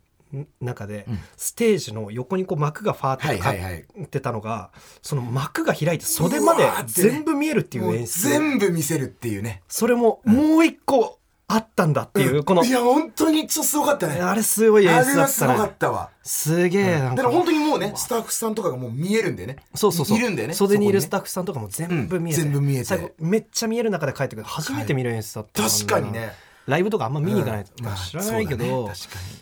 [0.62, 1.20] 中で、うん。
[1.36, 3.86] ステージの横にこう幕がファーってか、はいはいはい。
[4.04, 4.72] ってたのが
[5.02, 8.30] その幕が開いて袖まで全部見えるっていう演出。
[8.30, 9.62] 全部見せるっていうね。
[9.68, 11.20] それももう一個
[11.54, 12.64] あったんだっていう、この。
[12.64, 14.22] いや本当にちょっとすごかったね。
[14.22, 16.10] あれすごい演あ出だったれはすごかねったわ。
[16.24, 17.16] すげえなんか。
[17.16, 19.58] だから本当にもうねスタッフさんとかがもう見えるんだよね。
[19.76, 20.18] そうそうそう。
[20.18, 20.54] いるんだよね。
[20.54, 22.52] 袖にいるスタッッフさんとかも全部見えて、うん。
[22.52, 22.86] 全部見えて。
[22.86, 24.46] 最後めっちゃ見える中で帰ってくる。
[24.46, 26.34] 初めて見る演出だった確かにね。
[26.68, 28.92] ライブとかあんま見に行かないと、うんまあ、知らないけど、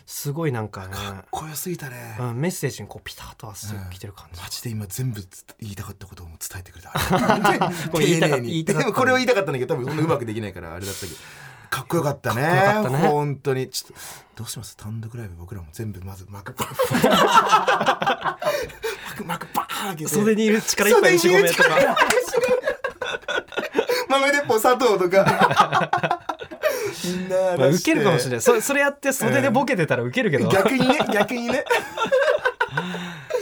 [0.06, 2.16] すごいなんかねかっこよすぎたね。
[2.18, 5.22] うん、メッセージにこうピタッとはすぐ来てる感じ、マジで今全部
[5.60, 6.90] 言いたかったことを伝えてくれた。
[7.92, 11.12] これ言これを言いたかったんだけど多分そんなうまくできないからあれだったけど
[11.70, 12.42] かっこよかったね。
[12.42, 12.98] かったね。
[13.08, 13.68] 本当に。
[13.70, 13.96] ちょっ
[14.34, 14.76] とどうします？
[14.76, 16.74] 単独ライブ僕らも全部まず幕幕
[19.24, 20.10] 幕パーン開けて。
[20.10, 21.96] 袖にいる力いっぱいとか。
[24.08, 26.20] 豆鉄砲佐藤とか
[27.04, 28.40] みんなまあ、ウケ るかもしれいない。
[28.40, 31.64] そそれやって袖でボケてたらウケるけど、逆にね逆にね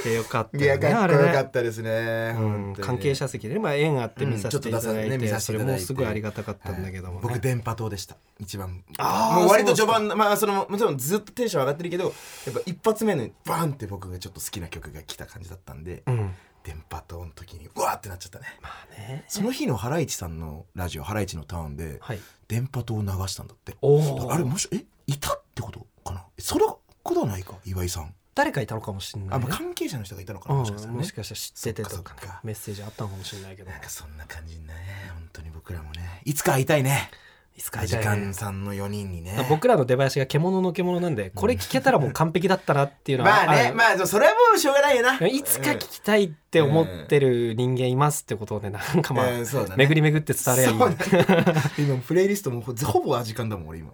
[0.04, 7.20] いやよかったいやかっこよかったですねね関係者席でね、まあ、縁あって見させていただいて,、ねそれもすごいありがたかったんだけども、ね。
[7.22, 8.84] 僕電波塔でした一番。
[8.98, 16.34] あーもう割と序盤まあそのもちろんずっとテンション上がってるけどやっぱ一発目のバーンって僕がちょっと好きな曲が来た感じだったんで、うん。
[16.64, 18.46] 電波塔の時にうわーってなっちゃったね。
[18.60, 19.24] まあね。
[19.28, 22.20] その日のハライチさんのラジオハライチのターンではい。
[22.46, 23.76] 電波塔を流したんだって。
[23.82, 26.24] あれもしえいたってことかな？
[26.36, 26.64] えそれ
[27.02, 30.98] ことはないか岩井さん誰かいたのかもしれない、あ、ねまあ、関係者の人がいたのかうんなもしかしたらね。
[30.98, 33.70] もしかしたら知っててとかメッセージあったのかもしれないけど。
[33.72, 34.74] なんかそんな感じにね。
[35.12, 36.22] 本当に僕らもね。
[36.24, 37.10] いつか会いたいね
[37.58, 39.44] いつか時会いたいね間さんの4人にね。
[39.48, 43.74] 僕らの出囃子が獣の獣なんでこれ聞けたらもう完璧だったなっていうのはまあねる。
[43.74, 45.18] まあそれはもうしょうがないよな。
[45.26, 49.88] いつか聞きたいって思ってる人間いますってことでなんかまあ、うんそうだね。
[49.88, 51.54] 巡り巡って伝わればいいそうだね。
[51.78, 53.90] 今プレイリストもほほぼアジカンだもん俺今。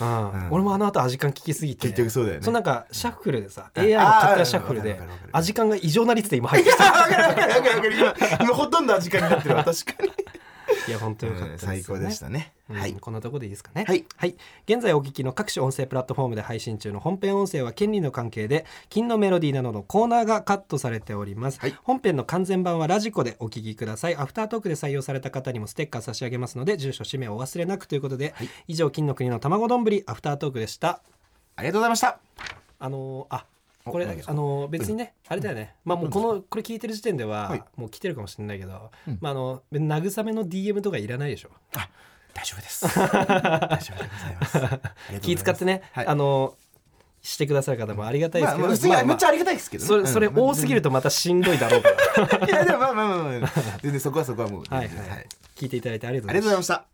[0.00, 0.32] うん。
[0.32, 0.48] うん。
[0.50, 1.86] 俺もあの後アジカン聞きすぎて。
[1.86, 2.42] 結局そうだよね。
[2.42, 3.84] そのなんかシャッフルでさうん。
[3.84, 5.00] AI の勝手なシャッフルあで
[5.30, 6.84] アジカンが異常な率で今入ってきた。
[7.94, 10.10] 今今ほとんどアジカンになってるわ確かに
[10.88, 11.82] いや本当よかったですよね。
[11.82, 12.52] 最高でしたね。
[12.70, 12.94] うんはい。
[12.94, 13.84] こんなところでいいですかね。
[13.86, 14.06] はい、
[14.66, 21.76] 現在お聞きの各種音声プラットフォームで配信中の本編音声は権利の関係で金のメロディーなどのコーナーがカットされております、はい。
[21.82, 24.16] 本編の完全版はラジコでお聞きください。
[24.16, 28.48] アフタートークで採用された方にもステッカー差し上げますので住所氏名をお忘れなくということで、はい。
[28.68, 31.02] 以上金の国の卵丼アフタートークでした。
[31.56, 32.18] ありがとうございました。
[32.78, 33.46] あのーあ
[33.84, 35.74] これあのー別にね、あれだよね。
[35.84, 37.64] まあもうこのこれ聞いてる時点では、はい。
[37.76, 39.18] もう来てるかもしれないけど、うん。
[39.20, 41.50] まああの慰めの DM とかいらないでしょ。
[41.76, 41.88] あ
[42.32, 42.86] 大丈夫です。
[42.98, 44.56] 大丈夫でございます。
[44.56, 45.20] ありがとうございます。
[45.20, 46.06] 気使ってね、はい。
[46.06, 46.56] あの
[47.20, 50.38] してくださる方もありがたいでけど、ますあまあめっちゃありがたいですけどねそれそれうん。
[50.38, 51.90] 多すぎるとまたしんどいだろうか
[52.38, 52.46] ら。
[52.48, 53.50] いやでもまあまあまあまあ
[53.82, 55.26] 全然そこはそこはもうはいはい、
[55.56, 56.86] 聞いていただいてありがとうございました